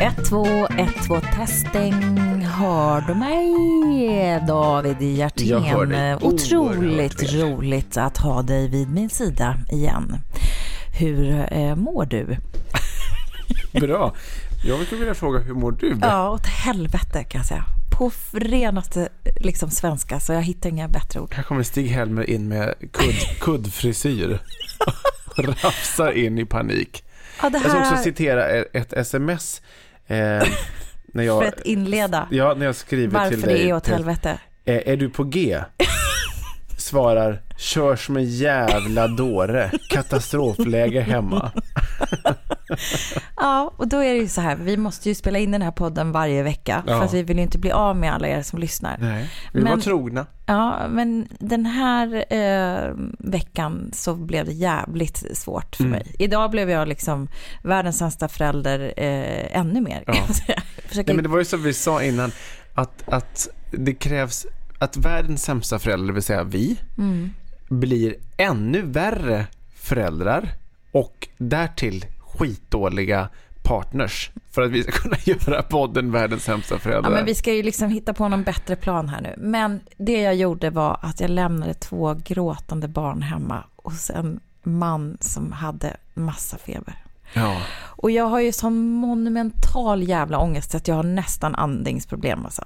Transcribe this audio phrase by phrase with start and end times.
[0.00, 1.92] 1, 2, 1, 2, testing.
[2.42, 4.40] Hör du mig?
[4.46, 6.18] David Hjertén.
[6.22, 10.18] Otroligt roligt att ha dig vid min sida igen.
[10.98, 12.36] Hur eh, mår du?
[13.80, 14.14] Bra.
[14.64, 15.98] Jag skulle vilja fråga, hur mår du?
[16.00, 17.64] Ja, åt helvete kan jag säga.
[17.98, 19.08] På renaste
[19.40, 21.34] liksom, svenska, så jag hittar inga bättre ord.
[21.34, 24.38] Här kommer Stig-Helmer in med kudd, kuddfrisyr.
[25.26, 27.04] Och rafsar in i panik.
[27.42, 29.62] Ja, det Jag ska också här, citera ett sms.
[30.06, 30.42] Eh,
[31.06, 33.62] när jag, för att inleda Ja, när jag skriver till varför dig.
[33.62, 34.38] det är åt till- helvete.
[34.64, 35.60] Eh, är du på G?
[36.78, 39.70] Svarar, kör som en jävla dåre.
[39.90, 41.50] Katastrofläge hemma.
[43.36, 45.70] Ja, och då är det ju så här, vi måste ju spela in den här
[45.70, 46.98] podden varje vecka, Ja.
[46.98, 48.98] för att vi vill ju inte bli av med alla er som lyssnar.
[49.00, 50.26] Nej, vi Men- var trogna.
[50.46, 55.90] Ja, men den här eh, veckan så blev det jävligt svårt för Mm.
[55.92, 56.14] mig.
[56.18, 57.28] Idag blev jag liksom
[57.62, 60.04] världens sämsta förälder eh, ännu mer.
[60.06, 60.14] Ja.
[60.88, 61.06] Försöker...
[61.06, 62.32] Nej, men det var ju som vi sa innan,
[62.74, 64.46] att, att det krävs
[64.78, 67.30] att världens sämsta förälder, det vill säga vi, mm.
[67.68, 69.46] blir ännu värre
[69.76, 70.48] föräldrar
[70.92, 72.04] och därtill
[72.38, 73.28] skitdåliga
[73.62, 77.10] partners för att vi ska kunna göra podden världens sämsta föräldrar.
[77.10, 79.34] Ja, men vi ska ju liksom hitta på någon bättre plan här nu.
[79.38, 85.16] Men det jag gjorde var att jag lämnade två gråtande barn hemma hos en man
[85.20, 87.04] som hade massa feber.
[87.34, 87.56] ja.
[87.96, 92.64] Och jag har ju sån monumental jävla ångest att jag har nästan andningsproblem alltså.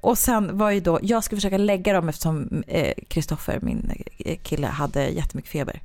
[0.00, 2.62] Och sen var ju då, jag skulle försöka lägga dem eftersom
[3.08, 5.80] Kristoffer, min eh, kille, hade jättemycket feber.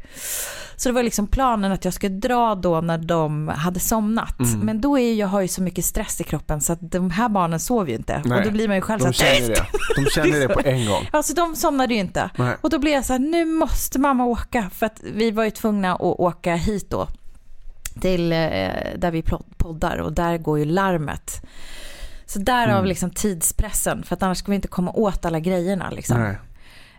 [0.75, 4.39] Så det var liksom planen att jag skulle dra då när de hade somnat.
[4.39, 4.59] Mm.
[4.59, 7.29] Men då är jag har ju så mycket stress i kroppen så att de här
[7.29, 8.21] barnen sov ju inte.
[8.25, 9.65] Nej, och då blir man ju själv De så här, känner det.
[9.95, 11.09] De känner det på en gång.
[11.11, 12.29] Alltså de somnade ju inte.
[12.37, 12.55] Nej.
[12.61, 14.69] Och då blev jag så här, nu måste mamma åka.
[14.73, 17.07] För att vi var ju tvungna att åka hit då.
[18.01, 18.37] Till eh,
[18.97, 19.23] där vi
[19.57, 21.41] poddar och där går ju larmet.
[22.33, 22.85] Så därav Mm.
[22.85, 24.03] liksom tidspressen.
[24.03, 26.35] För att annars ska vi inte komma åt alla grejerna liksom.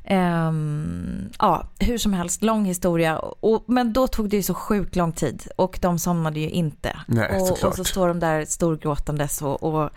[0.04, 3.18] Ehm, ja, hur som helst, lång historia.
[3.18, 7.00] Och, men då tog det ju så sjukt lång tid och de somnade ju inte.
[7.06, 9.90] Nej, och, och så står de där storgråtandes och, och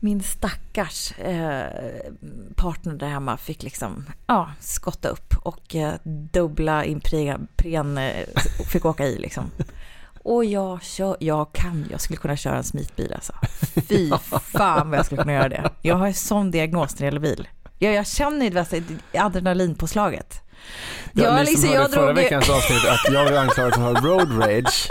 [0.00, 1.66] min stackars eh,
[2.56, 5.94] partner där hemma fick liksom, ja, skotta upp och eh,
[6.32, 8.26] dubbla Impren eh,
[8.68, 9.50] fick åka i liksom.
[10.24, 13.32] Och jag, kör, jag kan, jag skulle kunna köra en smitbil alltså.
[13.88, 14.10] Fy
[14.52, 15.70] fan vad jag skulle kunna göra det.
[15.82, 17.48] Jag har en sån diagnos när det gäller bil.
[17.78, 18.64] Jag, jag känner ju
[19.20, 20.40] adrenalinpåslaget.
[21.12, 23.74] Ja, Jag ni liksom- som hörde jag förra drog veckans avsnitt att jag blev anklagad
[23.74, 24.90] för att ha road rage.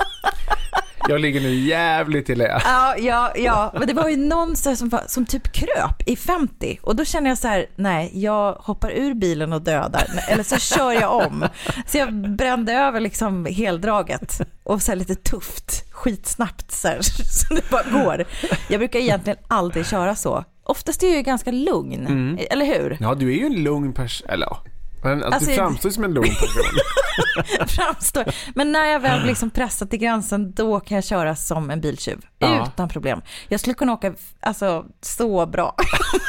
[1.10, 2.62] Jag ligger nu jävligt i lä.
[2.66, 6.80] Ja, ja, ja, men det var ju någon som, var- som typ kröp i 50
[6.82, 10.58] och då känner jag så här, nej, jag hoppar ur bilen och dödar, eller så
[10.58, 11.46] kör jag om.
[11.88, 17.00] Så jag brände över liksom heldraget och så lite tufft, skitsnabbt så här,
[17.32, 18.26] så det bara går.
[18.70, 20.44] Jag brukar egentligen aldrig köra så.
[20.64, 22.38] Oftast är jag ju ganska lugn, Mm.
[22.50, 22.98] eller hur?
[23.02, 24.30] Ja, du är ju en lugn person.
[24.30, 24.64] Eller ja.
[25.04, 27.68] Men att Alltså, du framstår som en lugn person.
[27.68, 28.26] framstår.
[28.56, 32.26] Men när jag väl liksom pressat till gränsen, då kan jag köra som en biltjuv.
[32.40, 32.68] Ja.
[32.68, 33.22] Utan problem.
[33.48, 35.76] Jag skulle kunna åka alltså, så bra.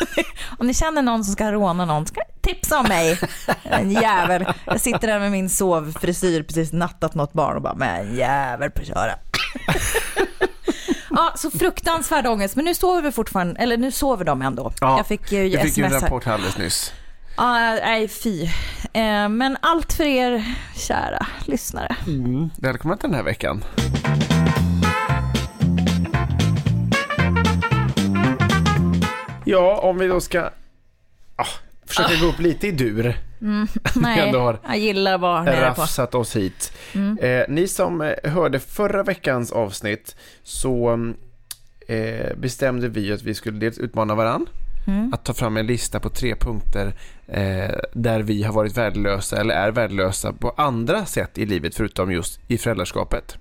[0.58, 3.18] om ni känner någon som ska råna någon, ska tipsa om mig.
[3.62, 4.46] En jävel.
[4.64, 8.70] Jag sitter där med min sovfrisyr, precis nattat något barn och bara, men en jävel
[8.70, 9.12] på att köra.
[11.16, 12.56] Ja, så fruktansvärd ångest.
[12.56, 14.72] Men nu sover vi fortfarande, eller nu sover de ändå.
[14.80, 16.92] Ja, jag fick ju Jag fick ju en sms rapport alldeles nyss.
[17.36, 18.42] Ja, nej fy.
[18.92, 20.44] Eh, men allt för er
[20.76, 21.96] kära lyssnare.
[22.06, 22.50] Mm.
[22.58, 23.64] Välkomna till den här veckan.
[29.44, 30.50] Ja, om vi då ska
[31.36, 31.46] ah,
[31.86, 33.16] försöka gå upp lite i dur.
[33.96, 35.80] Nej, ändå har jag gillar att vara nere på.
[35.80, 36.72] rafsat oss hit.
[37.20, 40.98] Eh, ni som eh, hörde förra veckans avsnitt så
[41.88, 44.14] eh, bestämde vi att vi skulle dels utmana
[44.86, 46.94] varann att ta fram en lista på tre punkter
[47.26, 52.12] eh, där vi har varit värdelösa eller är värdelösa på andra sätt i livet förutom
[52.12, 53.36] just i föräldraskapet.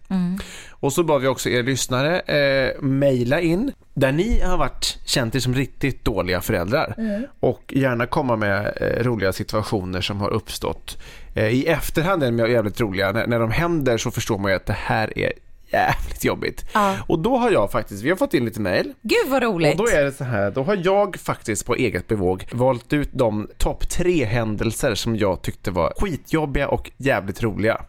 [0.69, 5.35] Och så bad vi också er lyssnare eh, mejla in där ni har varit känt
[5.35, 6.95] er som riktigt dåliga föräldrar
[7.39, 10.97] och gärna komma med eh, roliga situationer som har uppstått.
[11.33, 13.11] Eh, I efterhand är de jävligt roliga.
[13.11, 15.33] När, när de händer så förstår man ju att det här är
[15.73, 16.65] jävligt jobbigt.
[16.73, 16.97] Ja.
[17.07, 19.79] Och då har jag faktiskt, vi har fått in lite mejl Gud vad roligt.
[19.79, 23.09] och då är det så här, då har jag faktiskt på eget bevåg valt ut
[23.11, 27.81] de topp tre händelser som jag tyckte var skitjobbiga och jävligt roliga.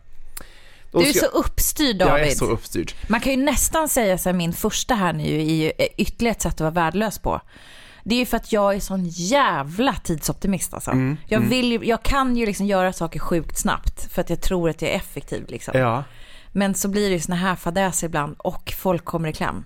[0.93, 2.13] Du är så uppstyrd David.
[2.13, 2.93] Jag är så uppstyrd.
[3.09, 6.43] Man kan ju nästan säga så här, min första här nu är ju ytterligare ett
[6.43, 7.41] sätt att vara värdelös på.
[8.05, 10.91] Det är ju för att jag är sån jävla tidsoptimist alltså.
[10.91, 14.41] Mm, jag, vill ju, jag kan ju liksom göra saker sjukt snabbt för att jag
[14.41, 15.79] tror att jag är effektiv liksom.
[15.79, 16.05] Ja.
[16.57, 19.65] Men så blir det ju såna här fadäser ibland och folk kommer i kläm.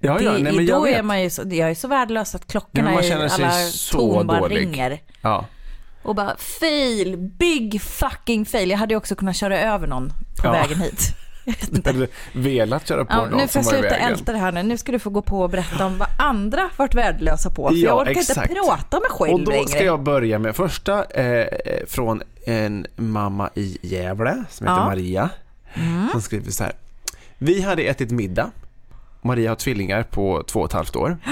[0.00, 0.98] Ja, ja, det, nej, men jag då vet.
[0.98, 3.98] är man ju så, jag är så värdelös att Ja, klockorna man i alla så
[3.98, 4.56] torn bara dålig.
[4.58, 5.02] ringer.
[5.22, 5.44] Ja.
[6.02, 8.70] Och bara fail, big fucking fail.
[8.70, 10.52] Jag hade ju också kunnat köra över någon på Ja.
[10.52, 11.00] vägen hit.
[11.44, 11.86] Jag.
[11.86, 14.62] Eller velat köra på Ja, någon nu får jag sluta älta det här nu.
[14.62, 17.68] Nu ska du få gå på och berätta om vad andra varit värdelösa på.
[17.68, 18.50] För Ja, jag orkar exakt.
[18.50, 21.46] inte prata mig själv Och då ska jag börja med första eh,
[21.86, 25.28] från en mamma i Gävle som heter Ja.
[25.74, 26.08] Maria.
[26.12, 26.72] Som skriver så här.
[27.38, 28.50] Vi hade ätit middag.
[29.22, 31.18] Maria har tvillingar på två och ett halvt år.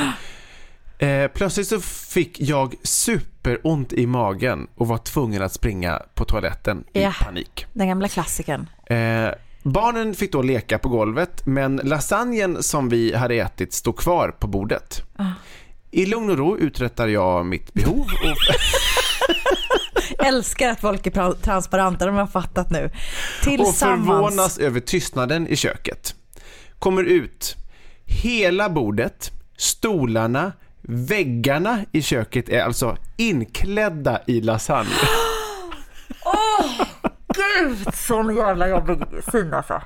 [0.99, 6.85] Eh, plötsligt så fick jag superont i magen och var tvungen att springa på toaletten
[6.93, 7.13] i Ja.
[7.25, 7.67] panik.
[7.73, 8.69] Den gamla klassikern.
[8.87, 9.29] Eh,
[9.63, 14.47] barnen fick då leka på golvet men lasagnen som vi hade ätit stod kvar på
[14.47, 15.03] bordet.
[15.17, 15.25] Ah.
[15.91, 18.37] I lugn och ro uträttar jag mitt behov och
[20.27, 22.85] Älskar att folk är transparenta, de har fattat nu.
[22.85, 22.93] och
[23.43, 24.07] Tillsammans.
[24.07, 26.15] förvånas över tystnaden i köket.
[26.79, 27.57] Kommer ut.
[28.05, 30.53] Hela bordet, stolarna,
[30.83, 34.91] väggarna i köket är alltså inklädda i lasagne.
[37.35, 38.99] Gud, sån jävla jobbig
[39.33, 39.83] syn alltså.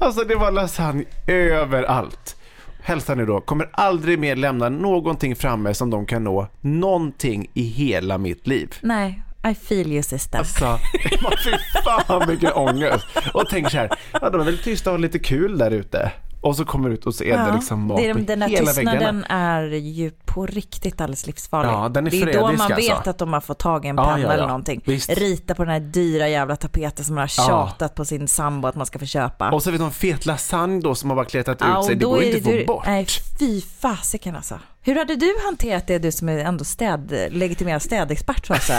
[0.00, 2.36] Alltså det var lasagne överallt.
[2.82, 7.62] Hälsa nu då, kommer aldrig mer lämna någonting framme som de kan nå någonting i
[7.62, 8.74] hela mitt liv.
[8.80, 10.38] Nej, I feel you sister.
[10.38, 10.78] Alltså,
[11.44, 11.50] fy
[11.84, 13.06] fan vilken ångest.
[13.34, 13.90] Och tänk så här,
[14.20, 16.12] ja de är väl tysta och har lite kul där ute.
[16.42, 18.66] Och så kommer ut och så är det liksom mat det är, den där hela
[18.72, 19.26] tystnaden väggarna.
[19.28, 21.70] är ju på riktigt alldeles livsfarlig.
[21.70, 23.10] Ja, den är det är då man vet alltså.
[23.10, 24.32] att de har fått tag i en Ja, penna ja, ja.
[24.32, 24.80] eller någonting.
[24.84, 25.10] Visst.
[25.10, 27.46] Rita på den här dyra jävla tapeten som man har Ja.
[27.46, 29.50] tjatat på sin sambo att man ska få köpa.
[29.50, 31.94] Och så vet de fet lasagne då som har bara kletat Ja, ut sig.
[31.96, 32.86] Det går ju inte att du- få bort.
[32.86, 33.06] Nej,
[33.38, 34.58] fy fasiken alltså.
[34.82, 38.64] Hur hade du hanterat det, du som är ändå städ, legitimerad städexpert så att?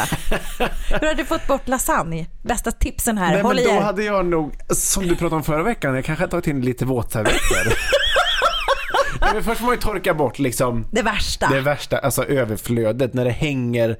[0.89, 2.25] Hur hade du fått bort lasagne?
[2.43, 3.81] Bästa tipsen här, Nej, håll men då er.
[3.81, 6.85] hade jag nog, som du pratade om förra veckan, jag kanske hade tagit in lite
[6.85, 7.77] våtservetter.
[9.33, 11.47] Men först får man ju torka bort liksom Det värsta.
[11.47, 13.97] det värsta, alltså överflödet när det hänger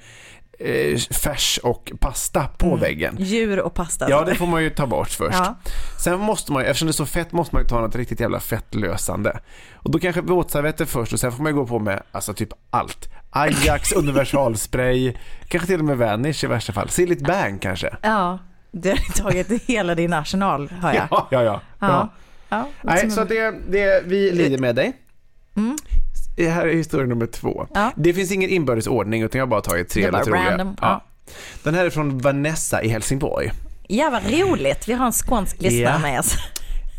[0.63, 3.15] eh, färs och pasta på väggen.
[3.19, 4.09] Djur och pasta.
[4.09, 5.37] Ja, det får man ju ta bort först.
[5.37, 5.55] Ja.
[6.03, 8.19] Sen måste man ju, eftersom det är så fett, måste man ju ta något riktigt
[8.19, 9.39] jävla fettlösande.
[9.73, 12.49] Och då kanske våtservetter först och sen får man ju gå på med, alltså typ
[12.69, 13.09] allt.
[13.30, 15.13] Ajax, universalspray,
[15.47, 16.89] kanske till och med Vanish i värsta fall.
[16.89, 17.95] Silligt Bang kanske.
[18.01, 18.39] Ja,
[18.71, 21.07] du har tagit hela din arsenal, hör jag.
[21.11, 21.61] Ja, ja, ja.
[21.80, 22.09] Ja.
[22.49, 22.68] ja.
[22.81, 24.94] Nej, så det, det, vi lider med dig.
[25.53, 26.00] Det
[26.38, 27.68] här är historia nummer två.
[27.73, 27.92] Ja.
[27.95, 30.76] Det finns ingen inbördes ordning utan jag har bara tagit tre lite roliga.
[30.81, 31.04] ja.
[31.64, 33.52] Den här är från Vanessa i Helsingborg.
[33.88, 34.88] Ja, vad roligt.
[34.88, 36.00] Vi har en skånsk lyssnare Ja.
[36.00, 36.35] med oss.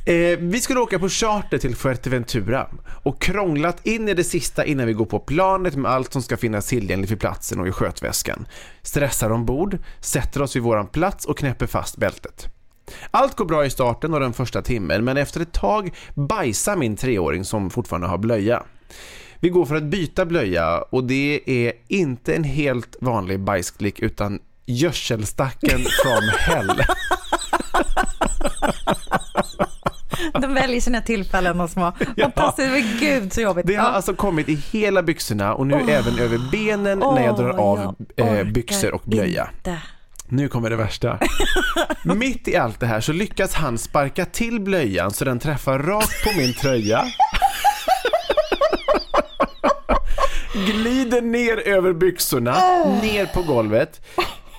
[0.07, 2.67] Eh, vi skulle åka på charter till Fuerteventura
[3.03, 6.37] och krånglat in i det sista innan vi går på planet med allt som ska
[6.37, 8.47] finnas tillgängligt vid platsen och i skötväskan.
[8.83, 12.47] Stressar ombord, sätter oss vid våran plats och knäpper fast bältet.
[13.11, 16.97] Allt går bra i starten och den första timmen men efter ett tag bajsar min
[16.97, 18.63] treåring som fortfarande har blöja.
[19.43, 24.39] Vi går för att byta blöja och det är inte en helt vanlig bajsklick utan
[24.67, 26.83] gödselstacken from hell.
[30.43, 31.93] De väljer sina tillfällen och små.
[32.21, 33.67] Fantastiskt, men gud så jobbigt.
[33.67, 33.91] Det har Ja.
[33.91, 38.39] alltså kommit i hela byxorna och nu även över benen när jag drar av jag
[38.39, 39.49] eh, byxor och blöja.
[39.57, 39.79] Inte.
[40.29, 41.19] Nu kommer det värsta.
[42.05, 46.25] Mitt i allt det här så lyckas han sparka till blöjan så den träffar rakt
[46.25, 47.05] på min tröja.
[50.53, 52.53] Glider ner över byxorna,
[53.03, 54.01] ner på golvet.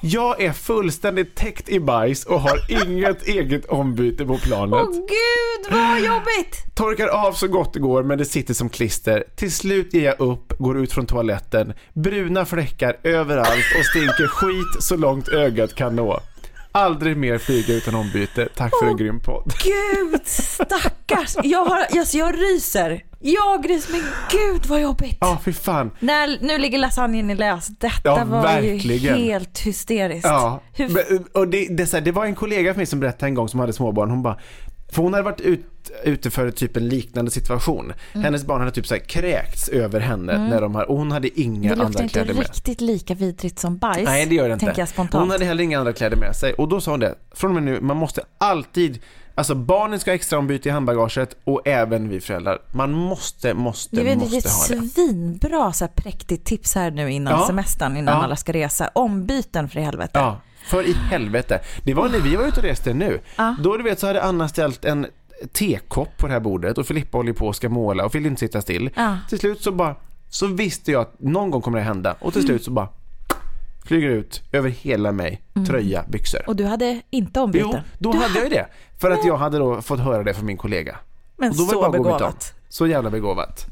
[0.02, 4.88] Jag är fullständigt täckt i bajs och har inget eget ombyte på planet.
[4.90, 6.76] Åh gud vad jobbigt!
[6.76, 9.24] Torkar av så gott det går men det sitter som klister.
[9.36, 11.74] Till slut ger jag upp, går ut från toaletten.
[11.94, 16.20] Bruna fläckar överallt och stinker skit så långt ögat kan nå.
[16.72, 18.48] Aldrig mer flyga utan ombyte.
[18.56, 19.54] Tack för en grym podd.
[19.64, 21.36] Gud stackars.
[21.44, 23.04] Jag, har, alltså jag ryser.
[23.26, 24.02] Jag ryser men
[24.32, 25.18] gud vad jobbigt.
[25.22, 25.92] Ja, fy fan.
[26.00, 27.68] När, nu ligger lasagnen i läs.
[27.68, 29.18] Detta Ja, var verkligen.
[29.18, 30.26] ju helt hysteriskt.
[30.28, 33.26] Ja, men, och det, det, så här, det var en kollega för mig som berättade
[33.26, 34.10] en gång som hade småbarn.
[34.10, 34.38] Hon bara,
[34.92, 35.66] för hon hade varit ut,
[36.04, 37.94] ute för typ en liknande situation.
[38.14, 38.24] Mm.
[38.26, 41.40] Hennes barn hade typ så här kräkts över henne när de har, och hon hade
[41.42, 42.44] inga det luktar andra inte kläder med.
[42.44, 44.06] riktigt lika vidrigt som bajs.
[44.06, 44.66] Nej, det gör det inte.
[44.66, 45.22] Tänker jag spontant.
[45.22, 46.54] Hon hade heller inga andra kläder med sig.
[46.54, 49.00] Och då sa hon det, från och med nu, man måste alltid,
[49.36, 52.62] alltså barnen ska ha extra ombyte i handbagaget och även vi föräldrar.
[52.72, 54.90] Man måste, måste, vet måste det är ha ett det.
[54.90, 57.48] svinbra så här präktigt tips här nu innan Ja.
[57.48, 58.24] semestern, innan Ja.
[58.24, 58.90] alla ska resa.
[58.96, 60.12] Ombyten för i helvete.
[60.14, 61.60] Ja, för i helvete.
[61.84, 63.20] Det var när vi var ute och reste nu.
[63.36, 63.56] Ja.
[63.60, 65.08] Då du vet så hade Anna ställt en
[65.52, 68.40] tekopp på det här bordet och Filippa håller på och ska måla och vill inte
[68.40, 68.90] sitta still.
[68.96, 69.18] Ja.
[69.30, 69.96] Till slut så bara,
[70.30, 72.88] så visste jag att någon gång kommer det hända och till slut så bara
[73.86, 76.42] flyger det ut över hela mig, tröja, byxor.
[76.48, 77.70] Och du hade inte ombyten?
[77.74, 78.68] Jo, då du hade jag ju det.
[79.04, 80.96] För att jag hade då fått höra det från min kollega.
[81.38, 82.54] Men och då var så bara begåvat.
[82.70, 83.66] Så jävla begåvat.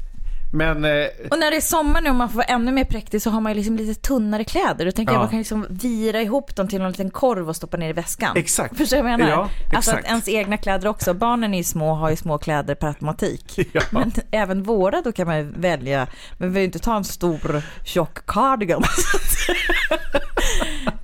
[0.54, 0.90] Men, eh,
[1.30, 3.40] Och när det är sommar nu och man får vara ännu mer präktig så har
[3.40, 4.84] man ju liksom lite tunnare kläder.
[4.86, 5.16] Då tänker Ja.
[5.16, 7.92] jag man kan liksom vira ihop dem till en liten korv och stoppa ner i
[7.92, 8.36] väskan.
[8.36, 8.76] Exakt.
[8.76, 9.32] Förstår du vad jag menar?
[9.32, 11.14] Ja, Alltså att ens egna kläder också.
[11.14, 13.58] Barnen är ju små och har ju små kläder per automatik.
[13.72, 13.80] Ja.
[13.90, 16.06] Men även våra då kan man ju välja.
[16.38, 18.82] Men vi vill inte ta en stor tjock cardigan.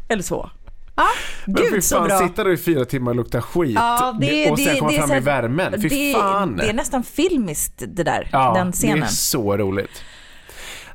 [0.08, 0.50] Eller så.
[0.98, 1.06] Ja,
[1.44, 2.18] men fy gud så fan, bra.
[2.18, 4.98] sitta då i fyra timmar och lukta skit Ja, det, och sen det, komma det
[4.98, 5.82] fram så i värmen.
[5.82, 6.56] Fy det, fan.
[6.56, 9.00] Det är nästan filmiskt det där, Ja, den scenen.
[9.00, 10.02] det är så roligt.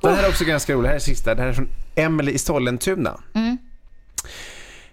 [0.02, 0.84] Den här är också ganska rolig.
[0.84, 1.36] Det här är sista.
[1.36, 3.20] Det här är från Emily i Sollentuna.
[3.34, 3.58] Mm.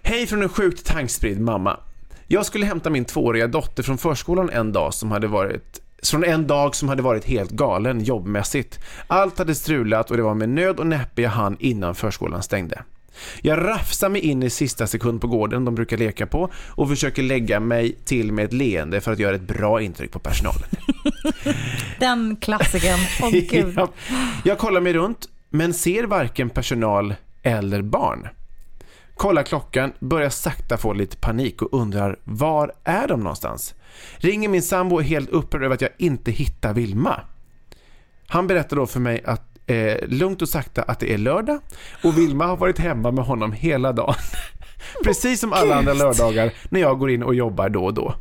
[0.01, 1.79] Hej från en sjukt tankspridd mamma.
[2.27, 6.47] Jag skulle hämta min tvååriga dotter från förskolan en dag som hade varit från en
[6.47, 8.79] dag som hade varit helt galen jobbmässigt.
[9.07, 12.83] Allt hade strulat och det var med nöd och näppe jag hann innan förskolan stängde.
[13.41, 17.23] Jag rafsar mig in i sista sekund på gården de brukar leka på och försöker
[17.23, 20.69] lägga mig till med ett leende för att göra ett bra intryck på personalen.
[21.99, 22.99] Den klassikern.
[23.21, 23.73] Åh gud.
[23.77, 23.91] Ja.
[24.43, 28.27] Jag kollar mig runt, men ser varken personal eller barn.
[29.15, 33.75] Kollar klockan, börjar sakta få lite panik och undrar var är de någonstans?
[34.17, 37.21] Ringer min sambo helt upprörd över att jag inte hittar Vilma.
[38.27, 41.59] Han berättar då för mig att eh, lugnt och sakta att det är lördag
[42.03, 44.15] och Vilma har varit hemma med honom hela dagen.
[45.03, 48.15] Precis som alla andra lördagar när jag går in och jobbar då och då.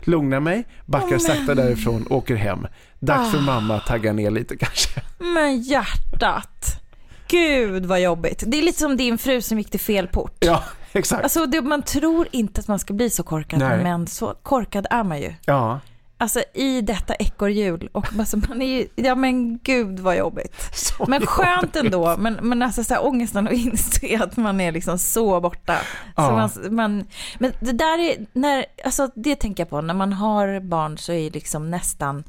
[0.00, 2.66] Lugnar mig, backar sakta därifrån, åker hem.
[2.98, 5.00] Dags för mamma att tagga ner lite kanske.
[5.18, 6.82] Men hjärtat.
[7.28, 8.44] Gud vad jobbigt.
[8.46, 10.36] Det är lite som din fru som gick till fel port.
[10.40, 11.22] Ja, exakt.
[11.22, 13.82] Alltså det, man tror inte att man ska bli så korkad, Nej.
[13.82, 15.34] men så korkad är man ju.
[15.44, 15.80] Ja,
[16.22, 20.54] Alltså i detta ekorrhjul och alltså, man är ju, ja men gud vad jobbigt.
[20.74, 21.76] så Men skönt jobbigt.
[21.76, 25.76] ändå, men, men alltså så här, ångesten att inse att man är liksom så borta.
[25.78, 26.30] Så Ja.
[26.32, 27.04] man, man,
[27.38, 31.12] men det där är, när, alltså det tänker jag på, när man har barn så
[31.12, 32.24] är liksom nästan,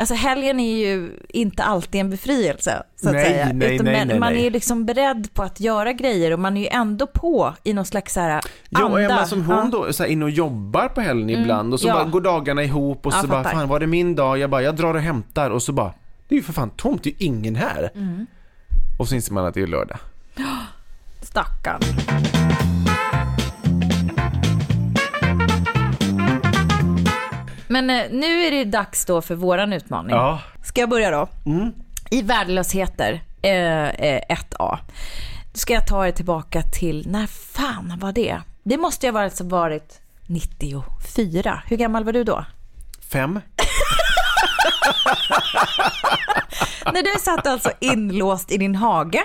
[0.00, 3.50] alltså helgen är ju inte alltid en befrielse så att Nej, säga.
[3.52, 6.56] nej, Utan nej, nej, man är ju liksom beredd på att göra grejer och man
[6.56, 9.26] är ju ändå på i någon slags så här Ja, och anda.
[9.26, 9.60] Som hon Ja.
[9.60, 11.94] Mm, då så här, in och jobbar på helgen ibland och så ja.
[11.94, 14.38] bara går dagarna ihop och Ja, så bara fan var det min dag?
[14.38, 15.92] Jag bara jag drar och hämtar och så bara
[16.28, 17.90] det är ju för fan tomt, det är ju ingen här.
[17.94, 18.26] Mm.
[18.98, 19.98] Och så inser man att det är lördag.
[21.22, 21.80] Stackarn.
[27.70, 30.16] Men eh, nu är det dags då för våran utmaning.
[30.64, 31.28] Ska jag börja då?
[32.10, 34.78] I värdelösheter eh, eh, 1A.
[35.52, 38.40] Då ska jag ta er tillbaka till, när fan var det?
[38.62, 41.62] Det måste ju ha varit, varit 94.
[41.66, 42.44] Hur gammal var du då?
[43.12, 43.40] Fem?
[46.84, 49.22] När du satt alltså inlåst i din hage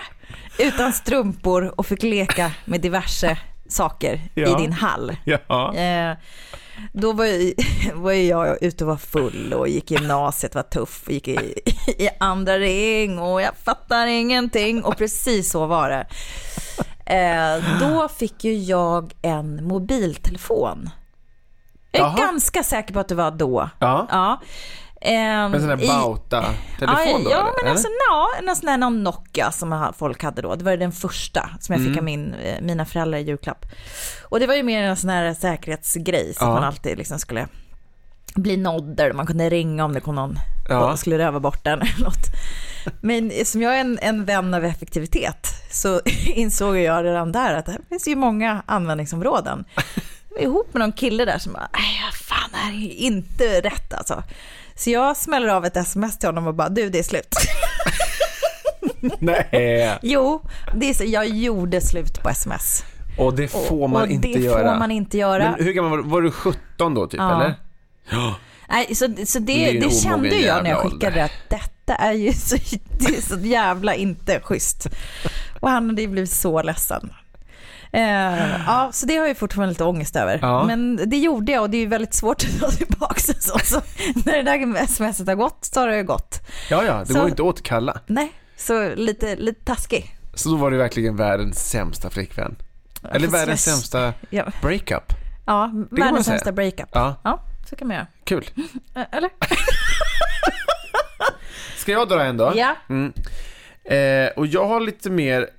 [0.60, 3.38] utan strumpor och fick leka med diverse
[3.68, 4.48] saker Ja.
[4.48, 5.16] i din hall.
[5.24, 5.76] Ja.
[5.76, 6.18] Eh,
[6.94, 7.54] då var ju,
[7.94, 11.36] var jag ute och var full och gick gymnasiet, var tuff och gick i,
[11.88, 16.08] i andra ring och jag fattar ingenting och precis så var det.
[17.06, 20.90] Eh, då fick ju jag en mobiltelefon.
[21.92, 22.18] Jag är Jaha.
[22.18, 23.70] ganska säker på att det var då.
[23.80, 24.08] Ja.
[24.12, 24.42] Ja.
[25.06, 27.64] Ehm, En sån där Bauta-telefon då ja, eller?
[27.64, 30.56] men alltså, ja, en sån där någon Nokia som folk hade då.
[30.56, 31.92] Det var den första som jag Mm.
[31.94, 33.66] fick av min, eh, mina föräldrar i julklapp.
[34.30, 36.54] Och det var ju mer en sån här säkerhetsgrej så Ja.
[36.54, 37.48] man alltid liksom skulle
[38.36, 40.92] bli nådd där man kunde ringa om det kom någon Ja.
[40.92, 42.26] och skulle röva bort den eller något.
[43.02, 47.66] Men som jag är en, en vän av effektivitet så insåg jag redan där att
[47.66, 49.66] det finns ju många användningsområden.
[50.30, 53.62] Jag var ihop med någon kille där som bara, nej fan det här är inte
[53.62, 54.24] rätt alltså.
[54.76, 57.36] Så jag smäller av ett sms till honom och bara, du det är slut.
[59.20, 60.00] Nej.
[60.02, 60.42] Jo,
[60.76, 62.84] det är så, jag gjorde slut på sms.
[63.18, 64.72] Och det får man och inte det göra.
[64.72, 65.52] får man inte göra.
[65.58, 66.10] Men hur gammal var du?
[66.10, 67.36] Var du 17 då typ Ja.
[67.42, 67.56] eller?
[68.70, 71.12] Nej, så, så Det det, kände jag när jag skickade ålder.
[71.12, 72.56] det att detta är ju så,
[73.00, 74.88] det är så jävla inte schysst.
[75.60, 77.14] Och han hade ju blivit så ledsen.
[77.96, 80.40] Eh, ja, så det har jag fortfarande lite ångest över.
[80.42, 80.64] Ja.
[80.64, 83.60] Men det gjorde jag och det är ju väldigt svårt att ta tillbaka en sån.
[83.60, 83.82] Så
[84.26, 86.40] när det där smset har gått så har det ju gått.
[86.70, 87.98] Ja, ja, det Så- går inte att återkalla.
[88.08, 90.16] Nej, så lite, lite taskig.
[90.34, 92.56] Så då var du verkligen världens sämsta flickvän.
[93.12, 94.14] Eller Fast världens jag- sämsta
[94.62, 95.14] breakup.
[95.46, 96.90] ja man världens sämsta breakup.
[96.92, 98.08] Ja, Ja, så kan man göra.
[98.24, 98.46] kul.
[98.96, 99.30] Eh, Eller?
[101.78, 102.54] Ska jag dra en då?
[102.56, 102.76] Ja.
[102.90, 103.14] Mm.
[103.84, 105.50] Eh, och jag har lite mer,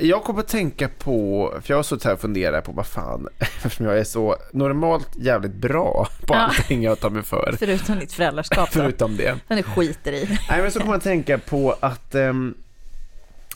[0.00, 3.28] jag kommer att tänka på, för jag har suttit här och funderat på vad fan,
[3.38, 6.40] eftersom jag är så normalt jävligt bra på Ja.
[6.40, 7.54] allting jag tar mig för.
[7.58, 8.68] Förutom ditt föräldraskap.
[8.72, 9.34] Förutom det.
[9.48, 10.38] Den du skiter i.
[10.50, 12.54] Nej men så kommer jag att tänka på att ehm,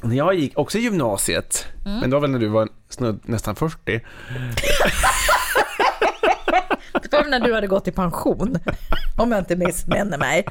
[0.02, 1.98] när jag gick också i gymnasiet, Mm.
[2.00, 4.00] men det var väl när du var snudd nästan 40.
[7.02, 8.58] Det var när du hade gått i pension.
[9.18, 10.44] Om jag inte missminner mig.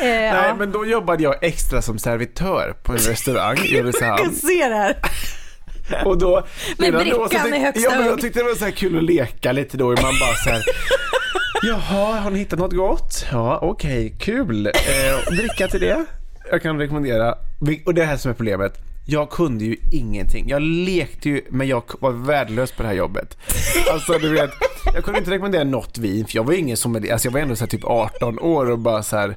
[0.00, 0.54] Eh, Nej ja.
[0.58, 4.34] men då jobbade jag extra som servitör på en restaurang i Jag Ulricehamn.
[4.34, 4.96] ser det här.
[6.04, 6.46] Och då,
[6.78, 8.96] Med då brickan tyck- i högsta ja, men jag tyckte det var så här kul
[8.98, 9.86] att leka lite då.
[9.86, 10.62] Man bara så här,
[11.62, 13.26] Jaha, har ni hittat något gott?
[13.32, 14.66] Ja, okej, kul.
[14.66, 16.04] Eh, dricka till det?
[16.50, 17.34] Jag kan rekommendera.
[17.86, 18.72] Och det här som är problemet.
[19.06, 20.48] Jag kunde ju ingenting.
[20.48, 23.36] Jag lekte ju, men jag var värdelös på det här jobbet.
[23.92, 24.50] Alltså du vet,
[24.94, 27.56] jag kunde inte rekommendera något vin, för jag var ingen som, alltså jag var ändå
[27.56, 29.36] så här typ 18 år och bara så här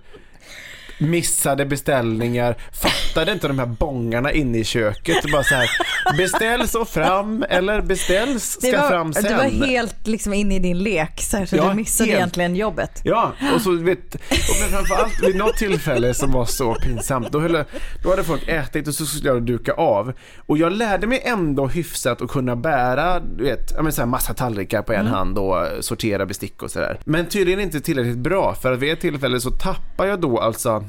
[0.97, 5.31] missade beställningar, fattade inte de här bångarna inne i köket.
[5.31, 5.69] Bara så här,
[6.17, 9.23] beställs och fram eller beställs, ska var, fram sen.
[9.23, 12.17] du var helt liksom inne i din lek så, här, så Ja, du missade helt.
[12.19, 13.01] egentligen jobbet.
[13.03, 14.21] Ja, och så vet, och
[14.61, 17.65] men framförallt vid något tillfälle som var så pinsamt, då, höll, jag-
[18.03, 20.13] då hade folk ätit och så skulle jag duka av.
[20.45, 24.07] Och jag lärde mig ändå hyfsat att kunna bära, du vet, ja, men så här
[24.07, 26.99] massa tallrikar på en hand och sortera bestick och sådär.
[27.05, 30.83] Men tydligen inte tillräckligt bra, för att vid ett tillfälle så tappar jag då alltså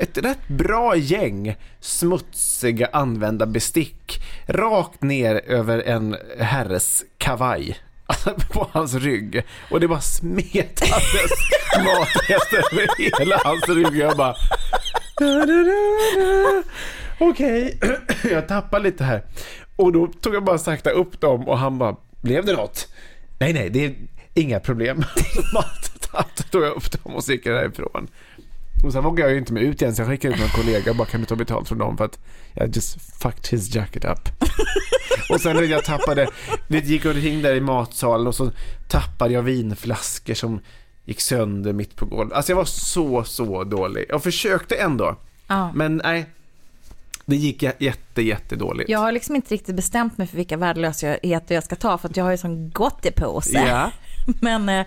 [0.00, 7.78] ett rätt bra gäng smutsiga använda bestick rakt ner över en herres kavaj.
[8.06, 9.42] Alltså på hans rygg.
[9.70, 11.30] Och det bara smetades
[11.76, 13.96] matrester över hela hans rygg.
[13.96, 14.34] Jag bara...
[17.18, 17.78] Okej,
[18.30, 19.22] jag tappar lite här.
[19.76, 22.88] Och då tog jag bara sakta upp dem och han bara, blev det något?
[23.38, 23.94] Nej, nej, det är
[24.34, 25.04] inga problem.
[26.40, 28.08] Så tog jag upp dem och så gick jag därifrån.
[28.84, 30.94] Och sen vågade jag ju inte mig ut igen så jag skickade ut någon kollega
[30.94, 32.18] bara kan du ta betalt från dem för att
[32.54, 34.28] jag just fucked his jacket up.
[35.30, 36.28] och sen när jag tappade,
[36.68, 38.50] det gick omkring där i matsalen och så
[38.88, 40.60] tappade jag vinflaskor som
[41.04, 42.36] gick sönder mitt på golvet.
[42.36, 44.04] Alltså jag var så, så dålig.
[44.08, 45.16] Jag försökte ändå,
[45.46, 45.72] Ja.
[45.74, 46.26] men nej.
[47.26, 48.90] Det gick jä- jätte, jättedåligt.
[48.90, 52.16] Jag har liksom inte riktigt bestämt mig för vilka värdelösheter jag ska ta för att
[52.16, 53.64] jag har ju sån gottepåse.
[53.68, 53.90] Ja.
[54.40, 54.84] Men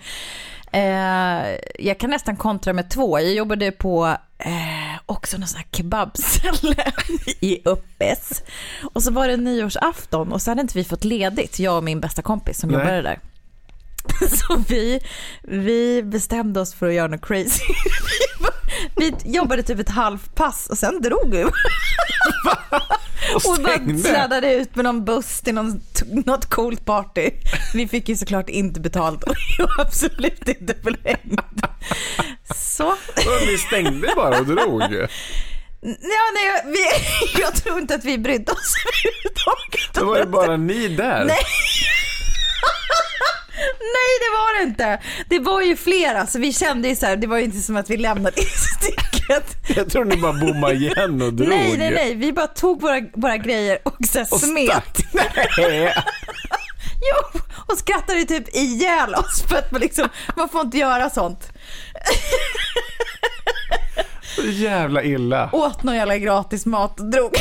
[0.74, 3.20] eh, jag kan nästan kontra med två.
[3.20, 6.92] Jag jobbade på eh, också någon sån här kebabställe
[7.40, 8.44] i Uppes.
[8.94, 12.00] Och så var det nyårsafton och så hade inte vi fått ledigt, jag och min
[12.00, 12.80] bästa kompis som Nej.
[12.80, 13.20] jobbade där.
[14.30, 15.00] Så vi,
[15.42, 17.64] vi bestämde oss för att göra något crazy.
[18.96, 21.46] Vi jobbade typ ett halvpass och sen drog vi.
[23.36, 25.82] Och Och bara sladdade ut med någon buss till någon,
[26.26, 27.30] något coolt party.
[27.74, 29.36] Vi fick ju såklart inte betalt och
[29.80, 31.42] absolut inte förlängt.
[32.56, 32.96] Så.
[33.48, 34.82] Ni stängde bara och drog.
[35.82, 36.80] Ja, nej, vi,
[37.42, 39.94] jag tror inte att vi brydde oss överhuvudtaget.
[39.94, 41.26] Då var det bara ni där.
[41.26, 41.38] Nej.
[43.80, 45.00] Nej, det var det inte.
[45.30, 47.78] Det var ju flera, så vi kände ju så här, det var ju inte som
[47.78, 49.58] att vi lämnade i sticket.
[49.76, 51.50] Jag tror ni bara bommade igen och drog.
[51.50, 54.70] Nej, nej, nej, vi bara tog våra, våra grejer och så Och smet.
[54.70, 54.98] stack.
[55.58, 55.94] Nej.
[57.06, 61.50] Jo, och skrattade typ ihjäl oss för att man, liksom, man får inte göra sånt.
[64.36, 65.50] Så jävla illa.
[65.52, 67.32] Åt någon jävla gratis mat och drog.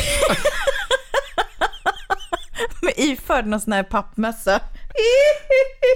[2.83, 4.61] Med iförd någon sån här pappmössa.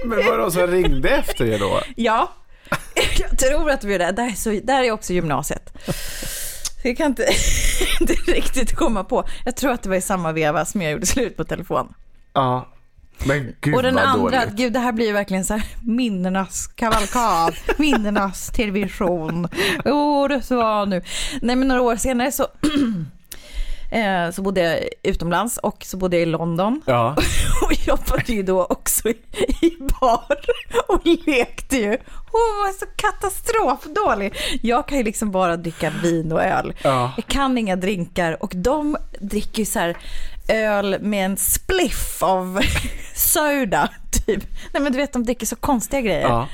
[0.03, 1.81] Men var det någon som ringde efter er då?
[1.95, 2.31] Ja,
[3.19, 4.11] jag tror att vi är där.
[4.11, 5.73] Där är, så, där är också gymnasiet.
[6.81, 7.27] Så jag kan inte,
[8.01, 9.23] inte riktigt komma på.
[9.45, 11.93] Jag tror att det var i samma veva som jag gjorde slut på telefon.
[12.33, 12.73] Ja.
[13.25, 14.53] Men gud och den vad andra, dåligt.
[14.55, 19.47] gud det här blir ju verkligen så här minnenas kavalkad, minnenas television.
[19.85, 21.01] Åh, det var nu.
[21.41, 22.47] Nej men några år senare så,
[23.91, 26.81] eh, så bodde jag utomlands och så bodde jag i London.
[26.85, 27.15] Ja.
[27.61, 29.17] Och jobbade ju då också i,
[29.61, 30.39] i bar
[30.87, 31.97] och lekte ju.
[32.31, 34.33] Hon var så katastrofdålig.
[34.61, 36.73] Jag kan ju liksom bara dricka vin och öl.
[36.83, 37.11] Ja.
[37.17, 39.97] Jag kan inga drinkar och de dricker ju så här
[40.49, 42.59] öl med en spliff av
[43.15, 43.89] soda
[44.25, 44.43] typ.
[44.73, 46.21] Nej men du vet de dricker så konstiga grejer.
[46.21, 46.47] Ja.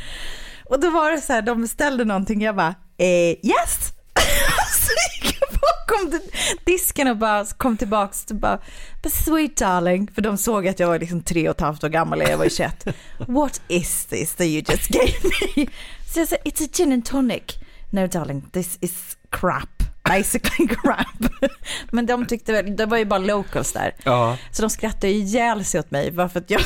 [0.66, 3.94] Och då var det så här, de beställde någonting, jag bara, eh, yes!
[5.88, 6.20] jag bakom
[6.66, 8.60] disken och bara kom tillbaks och bara,
[9.04, 11.90] but sweet darling, för de såg att jag var liksom tre och ett halvt år
[11.90, 12.88] gammal och jag var 21.
[13.18, 15.66] What is this that you just gave me?
[16.14, 17.44] Så jag sa, it's a gin and tonic.
[17.90, 19.84] No darling, this is crap.
[20.04, 21.52] Basically crap.
[21.92, 23.96] Men de tyckte väl, det var ju bara locals där.
[24.04, 24.38] Ja.
[24.52, 26.62] Så de skrattade ju ihjäl sig åt mig, bara för att jag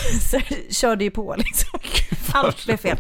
[0.70, 1.80] körde ju på liksom.
[2.32, 2.98] Allt blev fel.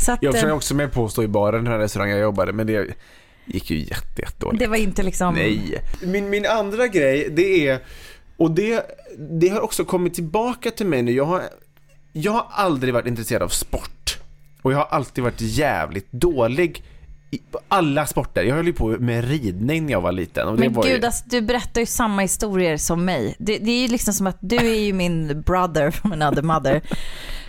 [0.00, 2.16] Så att, Jag försökte eh, också med på att stå i baren, den här restaurangen
[2.16, 2.94] jag jobbade, men det
[3.46, 4.60] gick ju jätte, jättedåligt.
[4.60, 5.34] det var inte liksom...
[5.34, 5.82] Nej.
[6.02, 7.78] Min, min andra grej, det är,
[8.36, 8.82] och det,
[9.18, 11.12] det har också kommit tillbaka till mig nu.
[11.12, 11.42] Jag har,
[12.12, 14.18] jag har aldrig varit intresserad av sport.
[14.62, 16.84] Och jag har alltid varit jävligt dålig
[17.30, 18.42] i alla sporter.
[18.44, 20.48] Jag höll ju på med ridning när jag var liten.
[20.48, 23.36] Och det Men var gud, ju, alltså, du berättar ju samma historier som mig.
[23.38, 26.82] Det, det är ju liksom som att du är ju min brother from another mother.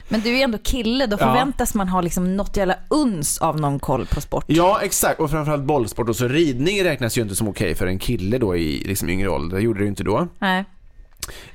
[0.09, 1.25] Men du är ändå kille, då Ja.
[1.27, 4.43] förväntas man ha liksom något jävla uns av någon koll på sport.
[4.47, 5.19] Ja, exakt.
[5.19, 6.09] Och framförallt bollsport.
[6.09, 9.29] Och så ridning räknas ju inte som okej för en kille då i liksom yngre
[9.29, 9.57] ålder.
[9.57, 10.27] Det gjorde det ju inte då.
[10.39, 10.65] Nej.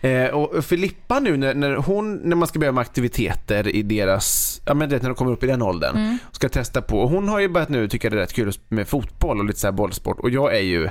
[0.01, 4.61] Eh, och Filippa nu när, när hon, när man ska börja med aktiviteter i deras,
[4.67, 6.19] ja men det, när de kommer upp i den åldern, Mm.
[6.33, 7.07] ska testa på.
[7.07, 9.67] Hon har ju börjat nu tycka det är rätt kul med fotboll och lite så
[9.67, 10.21] här bollsport.
[10.21, 10.89] Och jag är ju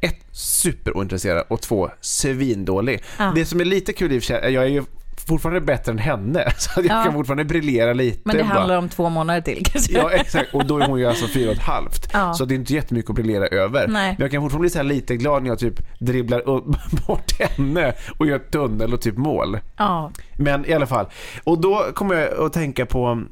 [0.00, 3.02] ett, superointresserad och två, svindålig.
[3.18, 3.32] Ja.
[3.34, 4.82] Det som är lite kul i och för sig, jag är ju
[5.28, 6.52] fortfarande bättre än henne.
[6.58, 7.04] Så att jag Ja.
[7.04, 8.20] kan fortfarande briljera lite.
[8.24, 9.92] Men det handlar om två månader till kanske.
[9.92, 12.08] Ja exakt, och då är hon ju alltså fyra och ett halvt.
[12.12, 12.34] Ja.
[12.34, 13.88] Så det är inte jättemycket att briljera över.
[13.88, 14.14] Nej.
[14.18, 16.66] Men jag kan fortfarande bli så här lite glad när jag typ dribblar upp-
[17.06, 19.58] bort henne och gör tunnel och typ mål.
[19.76, 20.10] Ja.
[20.38, 21.06] Men i alla fall.
[21.44, 23.22] Och då kommer jag att tänka på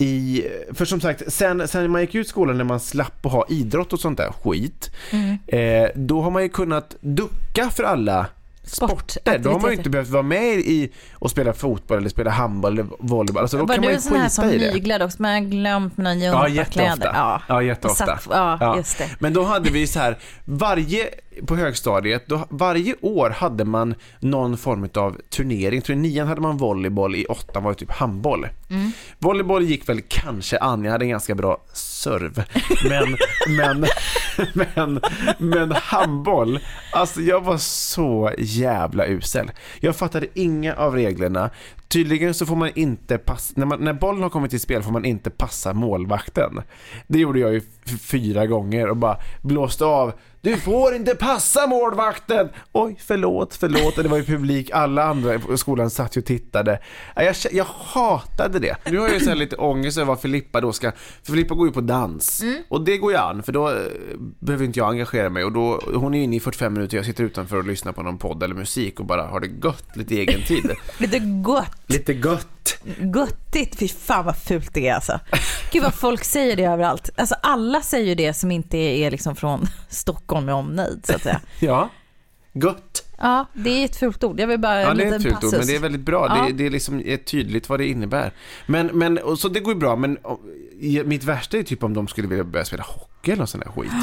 [0.00, 0.42] i,
[0.74, 3.92] för som sagt, sen, sen man gick ut skolan när man slapp att ha idrott
[3.92, 5.38] och sånt där skit, Mm.
[5.46, 8.26] eh, då har man ju kunnat ducka för alla
[8.68, 9.38] sporter.
[9.38, 12.72] Då har man ju inte behövt vara med i och spela fotboll eller spela handboll
[12.72, 13.42] eller volleyboll.
[13.42, 15.22] Alltså, då Var kan man du ju en sån här som myglade också?
[15.22, 16.90] Jag har glömt mina Ja, gympakläder.
[16.90, 17.42] jätteofta.
[17.48, 18.06] Ja, jätteofta.
[18.06, 19.08] Satt, ja, just det.
[19.18, 21.08] Men då hade vi så här, varje,
[21.46, 25.74] på högstadiet, då, varje år hade man någon form av turnering.
[25.74, 28.46] Jag tror i nian hade man volleyboll, i åttan var det typ handboll.
[28.70, 28.92] Mm.
[29.18, 32.44] Volleyboll gick väl kanske an, jag hade en ganska bra serv.
[32.88, 33.16] Men,
[33.56, 33.86] men,
[34.74, 35.00] men,
[35.38, 36.58] men handboll,
[36.92, 39.50] alltså jag var så jävla usel.
[39.80, 41.50] Jag fattade inga av reglerna.
[41.88, 44.92] Tydligen så får man inte passa, när, man, när bollen har kommit till spel får
[44.92, 46.62] man inte passa målvakten.
[47.06, 50.12] Det gjorde jag ju f- fyra gånger och bara blåste av.
[50.40, 52.48] Du får inte passa målvakten!
[52.72, 53.96] Oj, förlåt, förlåt.
[53.96, 56.78] Och det var ju publik, alla andra på skolan satt ju och tittade.
[57.16, 58.76] Ja, Jag, jag hatade det.
[58.90, 61.66] Nu har jag ju så lite ångest över vad Filippa då ska, för Filippa går
[61.66, 62.42] ju på dans.
[62.68, 63.74] Och det går ju an, för då eh,
[64.40, 65.44] behöver inte jag engagera mig.
[65.44, 68.02] Och då, hon är ju inne i 45 minuter, jag sitter utanför och lyssnar på
[68.02, 70.70] någon podd eller musik och bara har det gött, lite egen tid.
[70.98, 71.70] Lite gott.
[71.86, 72.46] Lite gött.
[73.14, 75.20] Göttigt, fy fan vad fult det är alltså.
[75.72, 77.10] Gud vad folk säger det överallt.
[77.16, 81.40] Alltså alla säger det som inte är liksom från Stockholm med omnejd så att säga.
[81.60, 81.88] Ja,
[82.52, 83.04] gött.
[83.20, 84.40] Ja, det är ett fult ord.
[84.40, 85.52] Jag vill bara Ja, en det är liten ett fult passus.
[85.52, 86.26] ord, men det är väldigt bra.
[86.28, 86.46] Ja.
[86.46, 88.32] Det, det är liksom är tydligt vad det innebär.
[88.66, 90.40] Men, men och så det går ju bra, men och,
[91.04, 93.68] mitt värsta är typ om de skulle vilja börja spela hockey eller någon sån där
[93.70, 93.92] skit.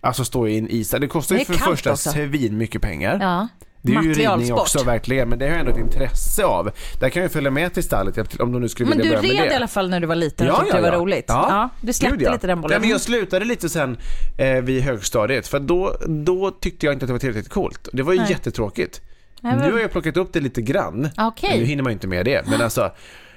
[0.00, 0.90] Alltså stå i en is.
[0.90, 2.10] Det kostar ju Det för kallt första också.
[2.10, 3.18] svin mycket pengar.
[3.20, 3.48] Ja.
[3.86, 6.70] Det är ju ridning också verkligen, men det har jag ändå ett intresse av.
[7.00, 9.32] Där kan jag följa med till stallet om de nu skulle Men vilja du börja
[9.32, 9.52] med red det.
[9.52, 11.24] i alla fall när du var liten och tyckte det var roligt.
[11.28, 12.32] Ja, du släppte Gud, ja.
[12.32, 12.74] lite den bollen.
[12.74, 13.96] Ja, men jag slutade lite sen
[14.38, 17.88] eh, vid högstadiet för då, då tyckte jag inte att det var tillräckligt coolt.
[17.92, 18.30] Det var ju Nej.
[18.30, 19.00] jättetråkigt.
[19.40, 21.08] Nej, men- Nu har jag plockat upp det lite grann.
[21.42, 22.46] Men nu hinner man ju inte med det.
[22.48, 22.90] Men alltså,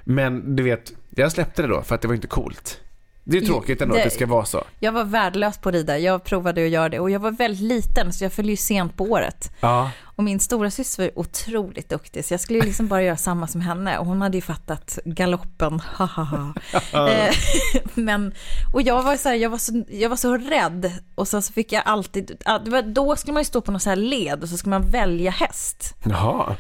[0.04, 2.80] men du vet, jag släppte det då för att det var inte coolt.
[3.32, 4.64] Det är tråkigt ändå Det- att det ska vara så.
[4.80, 5.98] Jag var värdelös på att rida.
[6.00, 8.98] Jag provade att göra det och jag var väldigt liten så jag följde ju sent
[8.98, 9.52] på året.
[9.60, 9.92] Ja.
[10.04, 13.62] Och min stora syster var otroligt duktig så jag skulle liksom bara göra samma som
[13.62, 16.54] henne och hon hade ju fattat galoppen, hahaha.
[16.94, 17.34] Eh,
[17.94, 18.34] Men,
[18.74, 21.54] och jag var, så här, jag, var så, jag var så rädd och så, så
[21.54, 22.44] fick jag alltid,
[22.86, 25.32] då skulle man ju stå på något så här led och så skulle man välja
[25.32, 25.96] häst.
[26.04, 26.56] Jaha.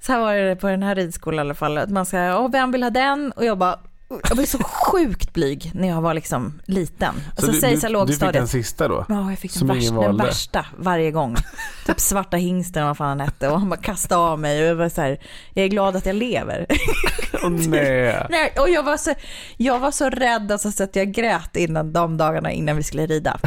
[0.00, 2.50] Så här var det på den här ridskolan i alla fall, att man ska, åh
[2.50, 3.32] vem vill ha den?
[3.36, 7.14] Och jag bara, jag var så sjukt blyg när jag var liksom liten.
[7.14, 8.34] Så Alltså, du, säg du, så här du fick lågstadiet.
[8.34, 9.04] den sista då?
[9.08, 11.36] Ja, jag fick den värsta, den värsta varje gång.
[11.86, 13.48] Typ svarta hingsten, vad fan han hette.
[13.48, 15.18] Och han bara kastade av mig och jag var så här,
[15.54, 16.66] jag är glad att jag lever.
[17.42, 18.26] Åh nej.
[18.30, 19.14] Nej, och jag var så,
[19.56, 23.06] jag var så rädd alltså, så att jag grät innan de dagarna innan vi skulle
[23.06, 23.38] rida.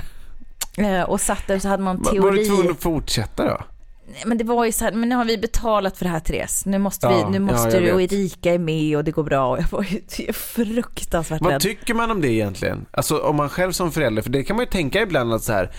[0.78, 2.48] Eh, och satt där och så hade man Var var du teori.
[2.50, 3.58] tvungen att fortsätta då?
[4.26, 6.65] Men det var ju så här, men nu har vi betalat för det här Therese.
[6.65, 8.02] Nu måste, vi, Ja, nu ja, måste jag du och.
[8.02, 9.52] Erika är med och det går bra.
[9.52, 9.86] Och jag var
[10.17, 11.62] ju fruktansvärt Vad rädd.
[11.62, 12.86] tycker man om det egentligen?
[12.91, 15.54] Alltså om man själv som förälder, för det kan man ju tänka ibland att så
[15.54, 15.72] här,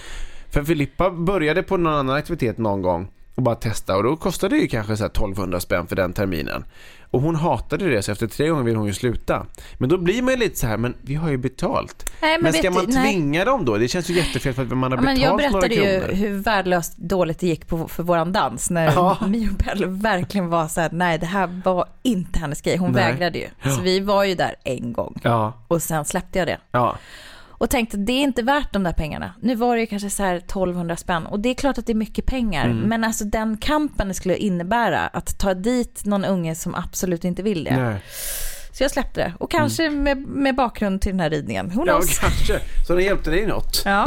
[0.50, 4.54] för Filippa började på någon annan aktivitet någon gång och bara testa och då kostade
[4.56, 6.64] det ju kanske så här 1200 spänn för den terminen.
[7.10, 9.46] Och hon hatade det så efter tre gånger vill hon ju sluta.
[9.78, 12.10] Men då blir man ju lite så här, men vi har ju betalt.
[12.22, 13.12] Nej, men men ska man du- nej.
[13.12, 13.76] tvinga dem då?
[13.76, 16.00] Det känns ju jättefel för att man har Ja, men betalt jag några berättade ju
[16.00, 16.14] kronor.
[16.14, 19.16] hur värdelöst dåligt det gick på, för våran dans när Ja.
[19.26, 22.76] Mio Bell verkligen var så här, nej det här var inte hennes grej.
[22.76, 23.12] Hon Nej.
[23.12, 23.46] vägrade ju.
[23.76, 26.58] Så vi var ju där en gång Ja, och sen släppte jag det.
[26.70, 26.96] ja.
[27.58, 29.34] Och tänkte det är inte värt de där pengarna.
[29.40, 31.92] Nu var det ju kanske så här 1200 spänn och det är klart att det
[31.92, 32.64] är mycket pengar.
[32.64, 32.78] Mm.
[32.78, 37.42] Men alltså den kampen det skulle innebära att ta dit någon unge som absolut inte
[37.42, 37.76] vill det.
[37.76, 37.96] Nej.
[38.72, 39.32] Så jag släppte det.
[39.38, 41.70] Och kanske med, med bakgrund till den här ridningen.
[41.70, 41.86] Mm.
[41.86, 42.60] Ja, kanske.
[42.86, 43.82] Så den hjälpte dig något?
[43.84, 44.06] Ja.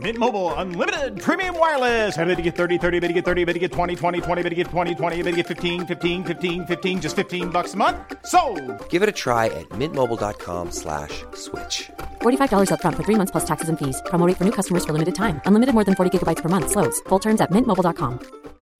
[0.00, 2.16] Mint Mobile unlimited premium wireless.
[2.16, 4.42] Ready to get 30, 30, bit to get 30, bit to get 20, 20, 20,
[4.42, 7.74] bit to get 20, 20, bit to get 15, 15, 15, 15 just 15 bucks
[7.74, 7.98] a month.
[8.24, 8.40] So,
[8.88, 11.90] Give it a try at mintmobile.com slash switch.
[12.22, 14.00] $45 upfront for three months plus taxes and fees.
[14.06, 15.42] Promo for new customers for limited time.
[15.44, 16.70] Unlimited more than 40 gigabytes per month.
[16.70, 17.00] Slows.
[17.10, 18.20] Full terms at mintmobile.com.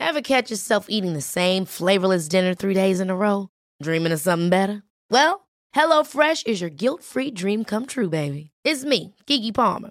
[0.00, 3.48] Ever catch yourself eating the same flavorless dinner three days in a row?
[3.82, 4.82] Dreaming of something better?
[5.10, 5.46] Well,
[5.76, 8.50] HelloFresh is your guilt-free dream come true, baby.
[8.64, 9.90] It's me, Kiki Palmer.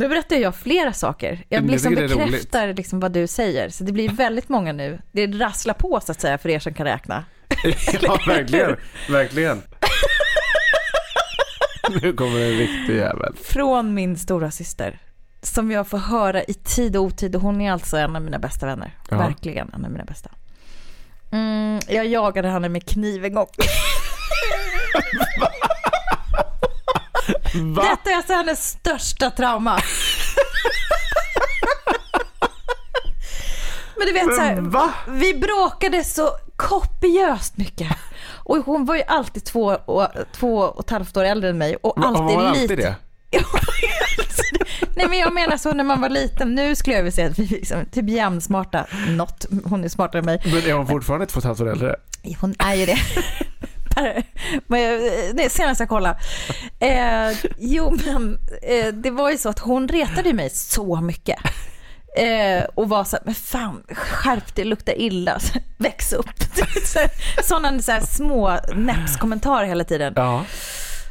[0.00, 1.44] Nu berättar jag flera saker.
[1.48, 3.68] Jag Jag liksom bekräftar liksom vad du säger.
[3.68, 5.00] Så det blir väldigt många nu.
[5.12, 7.24] Det rasslar på så att säga för er som kan räkna.
[8.00, 8.76] Ja, verkligen.
[9.10, 9.62] Verkligen.
[12.02, 13.34] Nu kommer en riktig jävel.
[13.44, 14.98] Från min stora syster
[15.42, 17.36] Som jag får höra i tid och otid.
[17.36, 18.98] Och hon är alltså en av mina bästa vänner.
[19.10, 19.18] Ja.
[19.18, 20.30] Verkligen en av mina bästa.
[21.32, 23.48] Mm, jag jagade henne med kniv en gång.
[27.54, 27.82] Va?
[27.82, 29.80] Detta är alltså hennes största trauma.
[33.96, 34.60] Men du vet så här,
[35.06, 37.88] Men vi bråkade så kopiöst mycket.
[38.32, 41.76] Och hon var ju alltid två och, två och ett halvt år äldre än mig.
[41.76, 42.62] Och Va- alltid var hon lite...
[42.62, 42.94] alltid det?
[44.96, 46.54] Nej men jag menar så när man var liten.
[46.54, 48.86] Nu skulle jag vilja säga att vi liksom, typ jämnsmarta.
[49.08, 50.42] Något, hon är smartare än mig.
[50.44, 51.96] Men är hon fortfarande två och ett halvt år äldre?
[52.40, 52.98] Hon är ju det.
[54.00, 54.22] Per-
[54.66, 55.00] men jag-
[55.34, 56.18] Nej, senast jag kollade.
[56.80, 61.38] Eh, jo, men eh, det var ju så att hon retade mig så mycket.
[62.16, 65.38] Eh, och var så här, men fan, skärp dig, luktar illa,
[65.78, 66.30] väx upp.
[67.44, 70.12] Sådana så här små näpskommentarer hela tiden.
[70.16, 70.44] Ja.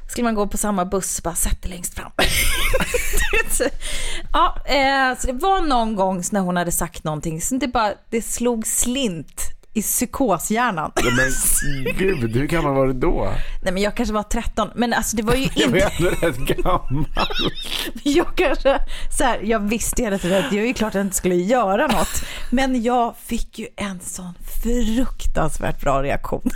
[0.09, 2.11] Skulle man gå på samma buss, bara sätt dig längst fram.
[4.33, 7.93] Ja, eh, så det var någon gång när hon hade sagt någonting, så det bara,
[8.09, 9.41] det slog slint
[9.73, 10.91] i psykoshjärnan.
[10.95, 11.31] Ja, Men
[11.97, 13.33] gud, hur gammal var du då?
[13.61, 16.09] Nej men jag kanske var 13, men alltså det var ju Jag var inte, ändå
[16.09, 17.05] rätt gammal.
[18.03, 18.79] jag kanske,
[19.17, 21.35] så här, jag visste hela tiden att jag är ju klart att jag inte skulle
[21.35, 26.49] göra något, men jag fick ju en sån fruktansvärt bra reaktion.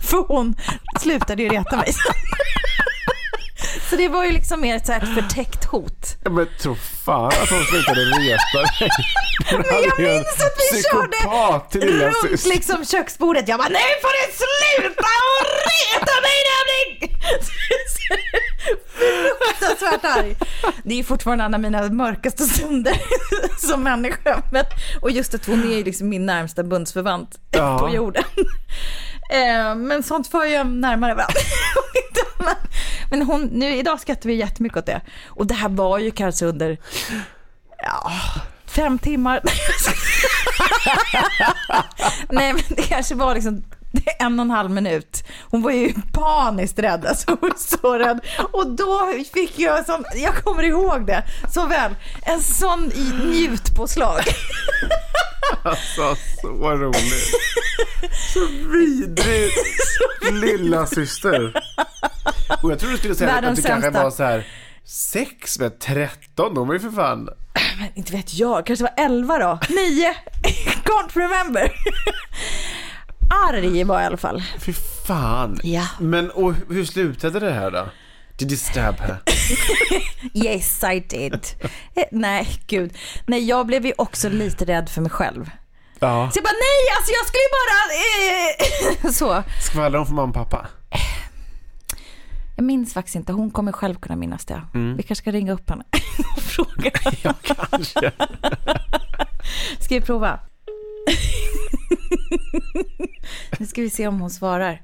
[0.00, 0.54] För hon
[1.00, 1.94] slutade ju reta mig.
[3.90, 6.16] Så det var ju liksom mer ett, så här ett förtäckt hot.
[6.24, 6.74] Ja, Men tro
[7.04, 8.90] fan att hon slutade reta dig.
[9.52, 13.48] Men jag minns att vi körde runt liksom köksbordet.
[13.48, 17.16] Jag bara, nu får du sluta och reta mig Dövling!
[18.98, 20.36] Fruktansvärt arg.
[20.84, 22.96] Det är fortfarande en av mina mörkaste stunder
[23.68, 24.42] som människa.
[24.52, 24.64] Men,
[25.02, 27.78] och just att hon är ju liksom min närmsta bundsförvant Ja.
[27.78, 28.24] på jorden.
[29.30, 31.40] Eh, Men sånt för ju närmare varandra.
[33.10, 35.00] Men hon, nu, idag skrattar vi jättemycket åt det.
[35.26, 36.78] Och det här var ju kanske under
[37.82, 38.12] ja,
[38.66, 39.40] fem timmar.
[42.28, 43.64] Nej men det kanske var liksom
[44.18, 45.24] en och en halv minut.
[45.50, 48.20] Hon var ju paniskt rädd, alltså hon var så rädd.
[48.52, 51.24] Och då fick jag sån, jag kommer ihåg det
[51.54, 52.92] så väl, en sån
[53.24, 54.20] njutpåslag.
[55.62, 57.34] Alltså, så roligt.
[58.34, 59.54] Så vidrigt.
[60.32, 61.62] Lilla syster.
[62.62, 64.02] Och jag tror du skulle säga Världens att du kanske sämsta.
[64.02, 64.46] var så här
[64.84, 67.28] sex med 13, de var ju för fan...
[67.78, 69.58] Men inte vet jag, kanske var 11 då?
[69.68, 70.14] 9?
[70.84, 71.72] Can't remember.
[73.30, 74.42] Arg var jag i alla fall.
[74.58, 74.72] Fy
[75.06, 75.60] fan.
[75.62, 75.86] Ja.
[75.98, 77.88] Men och hur slutade det här då?
[78.36, 79.16] Did you stab her?
[80.34, 81.46] Yes I did.
[81.94, 82.92] Eh, Nej, gud.
[83.26, 85.50] Nej, jag blev ju också lite rädd för mig själv.
[85.98, 86.30] Ja.
[86.32, 89.06] Så jag bara, nej, alltså jag skulle ju bara...
[89.06, 89.12] Eh,
[89.44, 89.50] så.
[89.62, 90.66] Skvallrar hon för mamma och pappa?
[92.56, 94.62] Jag minns faktiskt inte, hon kommer själv kunna minnas det.
[94.72, 95.84] Vi kanske ska ringa upp henne
[96.36, 96.90] och fråga.
[97.22, 98.12] Ja, kanske.
[99.80, 100.40] Ska vi prova?
[103.58, 104.82] nu ska vi se om hon svarar.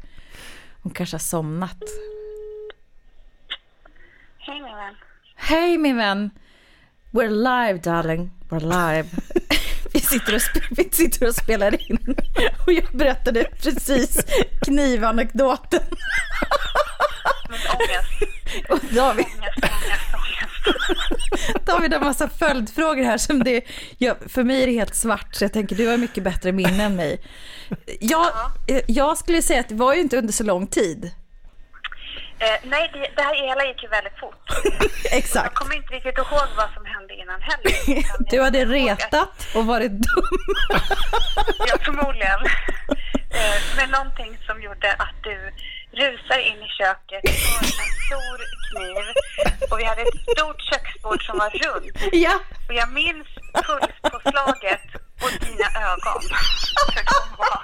[0.83, 1.83] Hon kanske har somnat.
[4.39, 4.95] Hej min vän.
[5.37, 6.31] Hej min vän.
[7.11, 8.31] We're live darling.
[8.49, 9.09] We're live.
[9.93, 10.41] vi, sitter och
[10.71, 12.17] vi sitter och spelar in.
[12.67, 14.25] Och jag berättade precis
[14.67, 15.83] knivanekdoten.
[17.75, 18.33] Ångest.
[18.69, 21.67] Och David, Ångest, ångest, ångest.
[21.67, 23.65] David har massa följdfrågor här som det,
[23.99, 26.85] ja, för mig är det helt svart så jag tänker du har mycket bättre minne
[26.85, 27.21] än mig.
[28.01, 28.27] Jag,
[28.69, 31.11] eh, jag skulle säga att det var ju inte under så lång tid.
[32.39, 34.45] Eh, nej, det, det här hela gick ju väldigt fort.
[35.05, 35.55] Jag Exakt.
[35.55, 38.05] kommer inte riktigt ihåg vad som hände innan heller.
[38.31, 40.39] Du jag hade retat och varit dum.
[41.69, 42.41] Ja, förmodligen.
[43.31, 45.53] Eh, Men någonting som gjorde att du
[45.97, 47.69] rusar in i köket och en
[48.07, 49.05] stor kniv.
[49.71, 51.99] Och vi hade ett stort köksbord som var runt.
[52.13, 53.27] Ja, Och jag minns
[53.67, 54.83] pulspåslaget
[55.23, 56.23] och dina ögon.
[56.95, 57.63] För de var...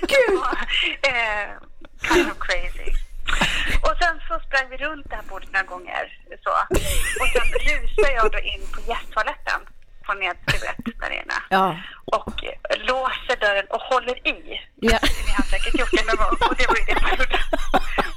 [0.00, 0.40] gud.
[1.02, 1.48] eh,
[2.14, 2.92] kind of crazy.
[3.82, 6.04] Och sen så sprang vi runt det här bordet några gånger.
[6.44, 6.50] Så.
[7.20, 9.60] Och sen rusar jag då in på gästtoaletten
[10.12, 11.38] på nedsturet där inne.
[11.50, 11.76] Ja.
[12.04, 12.34] Och
[12.88, 14.60] låser dörren och håller i.
[14.80, 14.98] Ja.
[15.26, 16.36] Ni har säkert gjort det någon gång.
[16.48, 17.38] Och det var ju det man gjorde.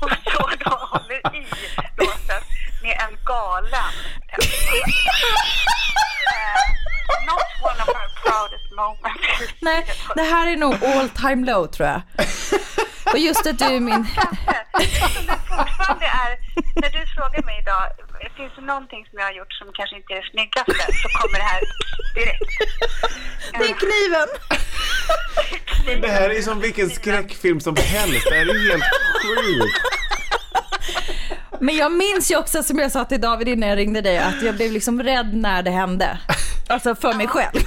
[0.01, 1.47] Och så då håller i
[1.97, 2.43] låset
[2.83, 3.91] med en galen.
[4.31, 4.37] Eh,
[7.29, 9.53] Not one of our proudest moments.
[9.59, 12.01] Nej, det här är nog all time low tror jag.
[13.13, 14.07] Och just att du är min...
[14.79, 16.37] Eftersom det fortfarande är,
[16.81, 17.83] när du frågar mig idag,
[18.37, 21.37] finns det någonting som jag har gjort som kanske inte är det snyggaste, så kommer
[21.43, 21.61] det här
[22.17, 22.51] direkt.
[23.51, 24.29] Det är kniven.
[25.85, 28.27] Men det här är som vilken skräckfilm som helst.
[28.29, 28.83] Det här är helt
[29.21, 29.81] sjukt.
[31.59, 34.41] Men jag minns ju också som jag sa till David innan jag ringde dig att
[34.41, 36.19] jag blev liksom rädd när det hände.
[36.69, 37.59] Alltså för mig själv.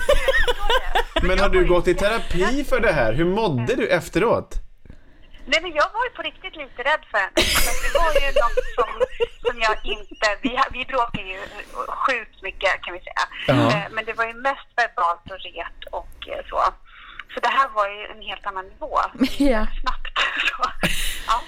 [1.23, 3.13] Men har du gått i terapi för det här?
[3.13, 4.68] Hur mådde du efteråt?
[5.51, 7.39] Nej men jag var ju på riktigt lite rädd för henne.
[7.71, 8.91] Att det var ju något som,
[9.47, 11.39] som jag inte, vi, vi bråkar ju
[12.05, 13.25] sjukt mycket kan vi säga.
[13.47, 13.55] Ja.
[13.77, 16.61] Eh, Men det var ju mest verbalt och ret och eh, så.
[17.35, 18.99] Så det här var ju en helt annan nivå.
[19.53, 19.67] Ja.
[19.81, 20.07] Snabbt.
[20.49, 20.71] Så.
[21.27, 21.41] Ja.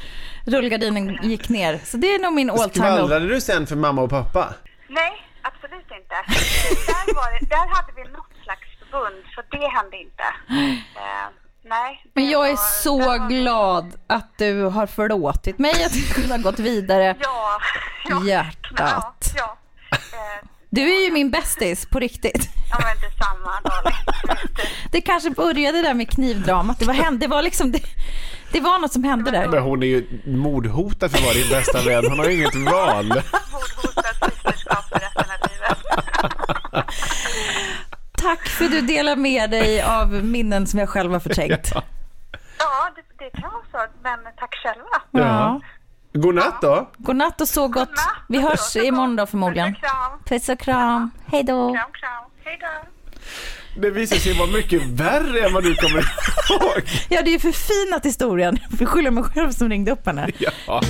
[0.47, 1.81] Rullgardinen gick ner.
[1.85, 2.71] Så det är nog min all time.
[2.87, 4.55] Skvallrade du sen för mamma och pappa?
[4.89, 6.15] Nej, absolut inte.
[6.15, 10.25] Eh, Där, var det, där hade vi något slags förbund, så det hände inte.
[11.65, 12.05] Nej.
[12.15, 16.35] Men jag är var- så var- glad att du har förlåtit mig, att du kunde
[16.35, 17.17] ha gått vidare.
[17.23, 17.61] Ja.
[18.09, 18.25] ja.
[18.27, 19.33] Hjärtat.
[19.37, 19.57] Ja.
[19.91, 19.97] ja.
[19.97, 22.49] Eh, Du är ju min bästis på riktigt.
[22.71, 23.53] ja, men detsamma.
[24.93, 26.79] Det kanske började där med knivdramat.
[26.79, 27.81] Det var, händ- det var liksom, det,
[28.53, 29.49] det var något som hände där.
[29.49, 32.05] Men hon är ju mordhotad för att vara din bästa vän.
[32.09, 33.07] Hon har ju inget val.
[33.53, 35.79] Mordhotad systerskap för resten av livet.
[38.21, 41.71] Tack för att du delar med dig av minnen som jag själv har förträngt.
[42.59, 45.03] Ja, det, det kan vara så, men tack själva.
[45.11, 45.61] Ja.
[46.13, 46.91] God natt då.
[46.99, 47.89] God natt och så gott.
[47.89, 48.07] Godnatt.
[48.29, 49.75] Vi hörs imorgon då förmodligen.
[49.75, 50.19] Puss och kram.
[50.25, 51.11] Puss och kram.
[51.27, 51.75] Hej då.
[51.75, 52.25] Kram, kram.
[52.45, 52.89] Hej då.
[53.81, 56.83] Det visar sig vara mycket värre än vad du kommer ihåg.
[57.09, 58.59] Ja, det är ju förfinat historien.
[58.71, 60.31] Jag får skylla mig själv som ringde upp henne.
[60.67, 60.81] Ja.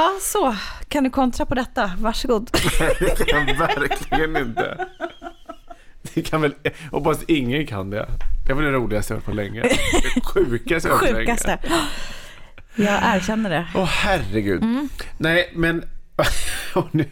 [0.00, 0.56] Ja, så.
[0.88, 1.90] Kan du kontra på detta?
[1.98, 2.50] Varsågod.
[2.98, 4.86] Det kan jag verkligen inte.
[6.14, 6.54] Det kan väl,
[6.90, 8.08] hoppas ingen kan det.
[8.46, 9.62] Det var det roligaste jag hört på länge.
[9.62, 11.26] Det sjukaste jag hört på länge.
[11.26, 11.58] Sjukaste.
[12.74, 13.66] Jag erkänner det.
[13.74, 14.62] Åh herregud.
[14.62, 14.88] Mm.
[15.18, 15.84] Nej men,
[16.90, 17.06] nu,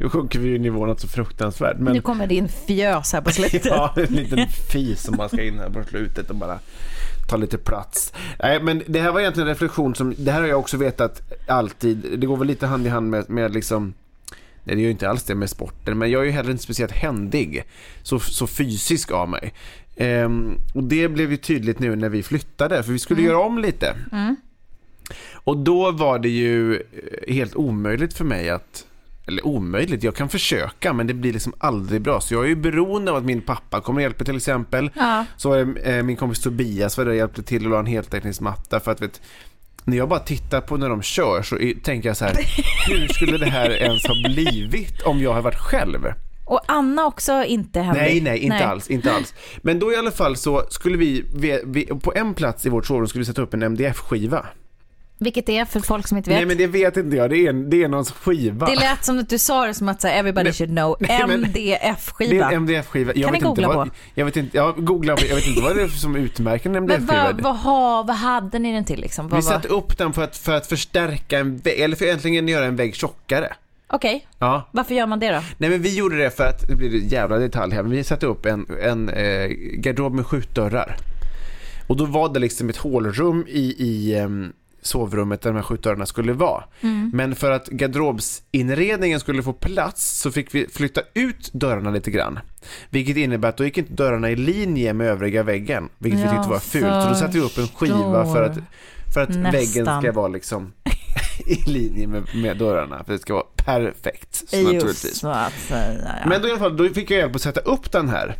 [0.00, 1.76] nu sjunker vi ju nivån något så fruktansvärt.
[1.78, 3.64] Men, Nu kommer din fjös här på slutet.
[3.64, 6.58] ja, en liten fis som man ska in här på slutet och bara
[7.28, 8.12] ta lite plats.
[8.42, 11.22] Nej men det här var egentligen en reflektion som, det här har jag också vetat
[11.46, 12.18] alltid.
[12.18, 13.94] Det går väl lite hand i hand med, med liksom
[14.64, 16.62] Nej, det gör ju inte alls det med sporten, men jag är ju heller inte
[16.62, 17.64] speciellt händig.
[18.02, 19.54] Så, så fysisk av mig.
[19.96, 23.58] Ehm, och det blev ju tydligt nu när vi flyttade, för vi skulle göra om
[23.58, 23.94] lite.
[25.32, 28.86] Och då var det ju eh, helt omöjligt för mig att
[29.28, 32.20] eller omöjligt, jag kan försöka men det blir liksom aldrig bra.
[32.20, 34.90] Så jag är ju beroende av att min pappa kommer och hjälper till exempel.
[34.94, 35.24] Ja.
[35.36, 38.92] Så eh, min kompis Tobias var där och hjälpte till och la en heltäckningsmatta för
[38.92, 39.20] att vet,
[39.84, 42.36] när jag bara tittar på när de kör så tänker jag så här,
[42.88, 46.06] hur skulle det här ens ha blivit om jag hade varit själv?
[46.44, 48.02] Och Anna också inte händig.
[48.02, 49.34] Nej, nej, inte alls, inte alls.
[49.62, 52.86] Men då i alla fall så skulle vi, vi, vi på en plats i vårt
[52.86, 54.46] sovrum skulle vi sätta upp en MDF-skiva.
[55.20, 56.36] Vilket är för folk som inte vet.
[56.38, 58.66] Nej men det vet inte jag, det är, det är någons skiva.
[58.66, 60.96] Det lät som att du sa det som att så här, everybody Nej, should know.
[61.00, 61.08] men-
[61.54, 62.50] Det är MDF-skiva.
[62.50, 63.12] en MDF-skiva.
[63.14, 63.94] Jag Kan vet ni inte googla vad, på?
[64.14, 66.82] Jag vet inte, ja, googla, jag vet inte vad det är som utmärker en Men
[66.82, 67.24] MDF-skiva.
[67.32, 69.28] vad, vad, ha, vad hade ni den till liksom?
[69.28, 72.48] Vad Vi satte upp den för att, för att förstärka en vägg, eller för egentligen
[72.48, 73.52] göra en vägg tjockare.
[73.90, 74.68] Okej, Ja.
[74.72, 75.40] varför gör man det då?
[75.58, 78.04] Nej men vi gjorde det för att, det blir en jävla detalj här, men vi
[78.04, 79.46] satte upp en, en eh,
[79.78, 80.96] garderob med skjutdörrar.
[81.86, 84.52] Och då var det liksom ett hålrum i, i ehm,
[84.82, 86.64] sovrummet där de här skjutdörrarna skulle vara.
[87.12, 92.38] Men för att garderobsinredningen skulle få plats så fick vi flytta ut dörrarna lite grann.
[92.90, 96.32] Vilket innebär att då gick inte dörrarna i linje med övriga väggen, vilket vi Jag
[96.34, 97.02] tyckte var fult.
[97.02, 98.58] Så då satte vi upp en skiva för att,
[99.14, 99.52] för att Nästan.
[99.52, 100.72] väggen ska vara liksom
[101.46, 103.04] i linje med, med dörrarna.
[103.04, 104.44] För det ska vara perfekt.
[104.52, 106.18] Just så att säga.
[106.22, 106.28] Ja.
[106.28, 108.36] Men då, i alla fall, då fick jag hjälp att sätta upp den här.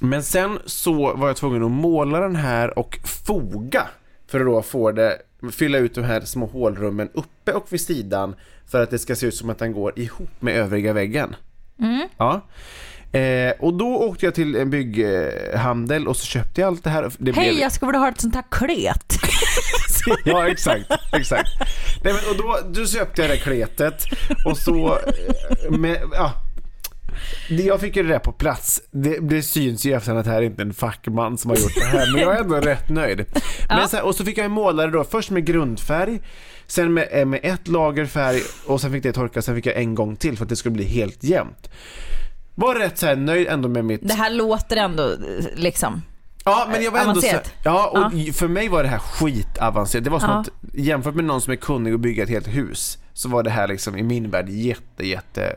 [0.00, 3.86] Men sen så var jag tvungen att måla den här och foga
[4.30, 5.18] för att då få det,
[5.52, 8.34] fylla ut de här små hålrummen uppe och vid sidan
[8.70, 11.36] för att det ska se ut som att den går ihop med övriga väggen.
[12.16, 12.40] Ja.
[13.18, 17.10] Eh, och då åkte jag till en bygghandel och så köpte jag allt det här.
[17.18, 19.04] Det Hej, jag skulle vilja ha ett sånt här klet.
[20.24, 20.84] Ja, exakt.
[21.12, 21.48] exakt.
[22.04, 24.04] Nej, men, och då, då köpte jag det kletet
[24.46, 24.98] och så...
[24.98, 26.32] eh, Med, ja,
[27.48, 28.82] jag fick ju det där på plats.
[28.90, 31.74] Det, det syns ju efterhand att det här är inte en fackman som har gjort
[31.74, 33.24] det här, men jag är ändå rätt nöjd.
[33.68, 36.20] Men så här, och så fick jag måla det då, först med grundfärg,
[36.66, 39.76] sen med, eh, med ett lager färg och sen fick det torka, sen fick jag
[39.76, 41.70] en gång till för att det skulle bli helt jämnt.
[42.54, 44.08] Var rätt så här nöjd ändå med mitt...
[44.08, 45.14] Det här låter ändå
[45.56, 46.02] liksom.
[46.44, 47.52] Ja, men jag var ändå så, Avancerat.
[47.64, 50.04] Ja, och för mig var det här skitavancerat.
[50.04, 50.38] Det var som Ja.
[50.40, 53.50] att jämfört med någon som är kunnig och bygga ett helt hus så var det
[53.50, 55.56] här liksom i min värld jätte, jätte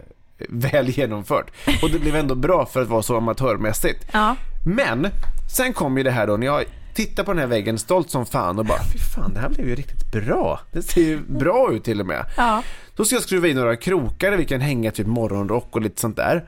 [0.49, 1.51] väl genomfört.
[1.81, 4.05] Och det blev ändå bra för att vara så amatörmässigt.
[4.11, 4.35] Ja.
[4.65, 5.07] Men
[5.55, 6.63] sen kom ju det här då när jag
[6.93, 9.67] tittar på den här väggen stolt som fan och bara fy fan det här blev
[9.67, 10.59] ju riktigt bra.
[10.71, 12.25] Det ser ju bra ut till och med.
[12.37, 12.63] Ja.
[12.95, 16.01] Då ska jag skruva in några krokar där vi kan hänga typ morgonrock och lite
[16.01, 16.45] sånt där.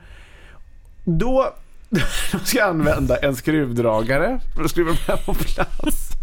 [1.04, 1.54] Då,
[2.32, 6.15] då ska jag använda en skruvdragare för att skruva här på plats.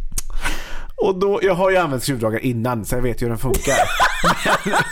[0.95, 3.75] Och då, jag har ju använt skruvdragare innan så jag vet ju hur den funkar.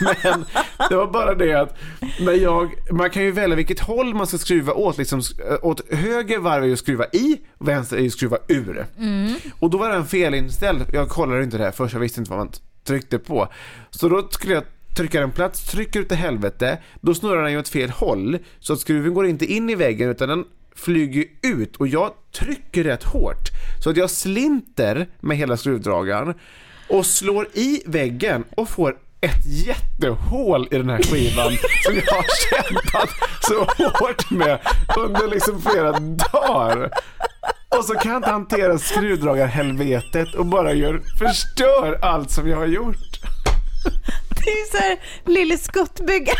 [0.00, 0.44] Men, men
[0.88, 1.76] det var bara det att
[2.20, 4.98] när jag, man kan ju välja vilket håll man ska skruva åt.
[4.98, 5.22] Liksom,
[5.62, 8.86] åt höger varv är ju att skruva i, vänster är ju att skruva ur.
[9.58, 10.84] Och då var den felinställd.
[10.92, 12.50] Jag kollade inte det här först, jag visste inte vad man
[12.84, 13.48] tryckte på.
[13.90, 14.64] Så då skulle jag
[14.96, 18.38] trycka den plats, trycker ut i helvete, då snurrar den ju åt fel håll.
[18.58, 20.44] Så att skruven går inte in i väggen utan den
[20.76, 23.48] flyger ut och jag trycker rätt hårt.
[23.84, 26.34] Så att jag slinter med hela skruvdragaren
[26.88, 31.52] och slår i väggen och får ett jättehål i den här skivan
[31.84, 33.10] som jag har kämpat
[33.40, 33.64] så
[34.04, 34.58] hårt med
[34.98, 35.92] under liksom flera
[36.32, 36.90] dagar.
[37.78, 42.66] Och så kan jag inte hantera skruvdragarhelvetet och bara gör, förstör allt som jag har
[42.66, 43.20] gjort.
[44.28, 46.36] Det är så här Lille Skuttbyggare.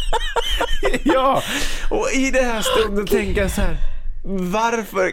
[1.04, 1.42] Ja,
[1.90, 3.76] och i den här stunden tänker jag så här.
[4.28, 5.10] Varför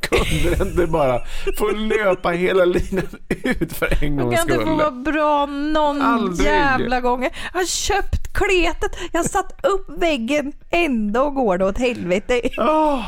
[0.00, 1.20] kunde det inte bara
[1.58, 4.76] få löpa hela linan ut för en gångs Kan det få skull?
[4.76, 6.46] vara bra någon Aldrig.
[6.46, 7.22] jävla gång?
[7.22, 12.40] Jag har köpt kletet, jag har satt upp väggen, ändå går det åt helvete.
[12.58, 13.04] Åh,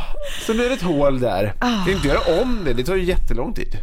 [0.46, 1.52] så nu är det ett hål där.
[1.60, 1.68] Ah.
[1.70, 3.78] Jag kan inte göra om det, det tar ju jättelång tid.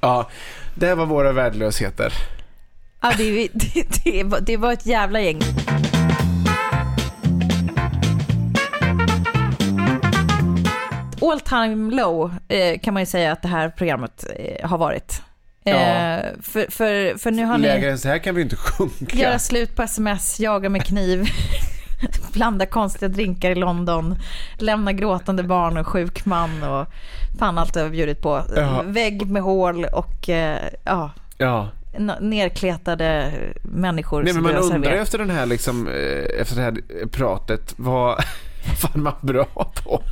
[0.00, 0.28] Ja,
[0.74, 2.12] det var våra värdelösheter.
[3.02, 5.40] Ja, det, det, det, var, det var ett jävla gäng.
[11.30, 15.22] All time low eh, kan man ju säga att det här programmet eh, har varit.
[15.64, 15.72] Ja.
[15.72, 17.66] Eh, för, för, för nu har ni...
[17.66, 19.16] Lägre än så här kan vi inte sjunka.
[19.16, 21.28] Göra slut på sms, jaga med kniv,
[22.32, 24.18] blanda konstiga drinkar i London,
[24.58, 26.86] lämna gråtande barn och sjuk man och
[27.38, 28.42] fan allt jag har bjudit på.
[28.56, 28.82] Ja.
[28.82, 31.68] Vägg med hål och eh, ja, Ja.
[32.20, 37.06] nerkletade människor Nej, men man du undrar efter den här liksom, eh, efter det här
[37.06, 38.24] pratet, vad
[38.70, 39.44] vad fan man bra
[39.84, 40.02] på?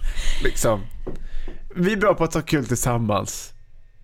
[0.45, 0.81] Liksom.
[1.77, 3.53] Vi är bra på att ha kul tillsammans.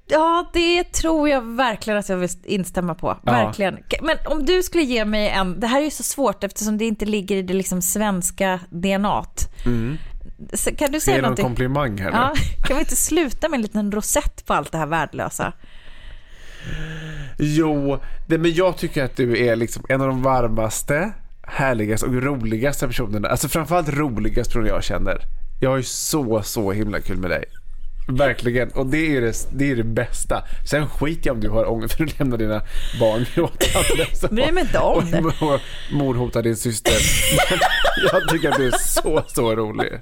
[0.06, 3.18] Ja, det tror jag verkligen att jag vill instämma på.
[3.24, 3.32] Ja.
[3.32, 3.78] Verkligen.
[4.02, 6.84] Men om du skulle ge mig en, det här är ju så svårt eftersom det
[6.84, 9.48] inte ligger i det liksom svenska DNAt.
[10.52, 11.44] Så Kan du säga är någon någonting?
[11.44, 12.10] komplimang här.
[12.10, 12.34] Ja,
[12.66, 15.52] kan vi inte sluta med en liten rosett på allt det här värdelösa?
[17.38, 17.98] Jo,
[18.28, 21.12] det, men jag tycker att du är liksom en av de varmaste,
[21.46, 23.28] härligaste och roligaste personerna.
[23.28, 25.22] Alltså framförallt roligaste personen jag känner.
[25.60, 27.44] Jag har ju så, så himla kul med dig.
[28.06, 28.70] Verkligen.
[28.70, 30.44] Och det är det, det, är det bästa.
[30.70, 32.62] Sen skiter jag om du har ångest för att lämna dina
[33.00, 34.06] barn gråtande.
[34.30, 35.18] Bryr mig inte om det.
[35.18, 35.60] Och, och
[35.92, 36.94] mordhotar din syster.
[38.12, 39.92] Jag tycker att du är så, så rolig.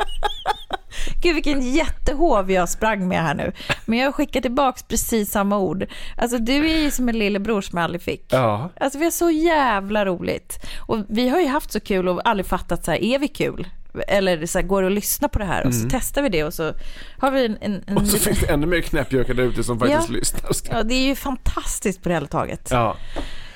[1.23, 3.53] Gud vilken jättehov jag sprang med här nu.
[3.85, 5.87] Men jag skickar tillbaks precis samma ord.
[6.17, 8.25] Alltså du är ju som en lillebror som jag aldrig fick.
[8.29, 8.71] Ja.
[8.81, 10.67] Alltså vi har så jävla roligt.
[10.87, 13.67] Och vi har ju haft så kul och aldrig fattat så här, är vi kul?
[14.09, 15.67] Eller så här, går det att lyssna på det här?
[15.67, 16.75] Och så testar vi det och så
[17.19, 17.57] har vi en...
[17.61, 18.03] en, en Mm.
[18.03, 20.15] Och så finns det ännu mer knäppjökar där ute som faktiskt Ja.
[20.15, 20.51] lyssnar.
[20.71, 22.69] Ja, det är ju fantastiskt på det hela taget.
[22.71, 22.97] Ja.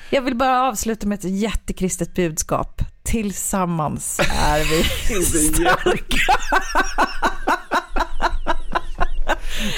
[0.09, 2.81] Jag vill bara avsluta med ett jättekristet budskap.
[3.03, 4.83] Tillsammans är vi
[5.53, 6.33] starka.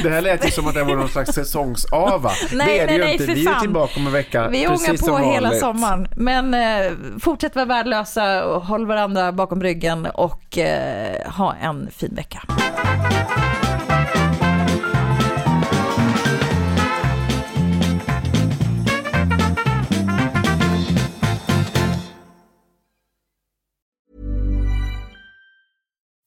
[0.04, 2.32] Det här lät ju som att det var någon slags säsongsava.
[2.54, 3.26] Nej, det är det nej, ju nej, inte.
[3.26, 3.62] för Vi är fan.
[3.62, 4.48] tillbaka om en vecka.
[4.48, 6.08] Vi precis ångar på som hela sommaren.
[6.16, 12.16] Men eh, fortsätt vara värdelösa och håll varandra bakom ryggen och eh, ha en fin
[12.16, 12.42] vecka.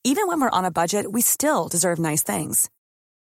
[0.05, 2.69] Even when we're on a budget, we still deserve nice things.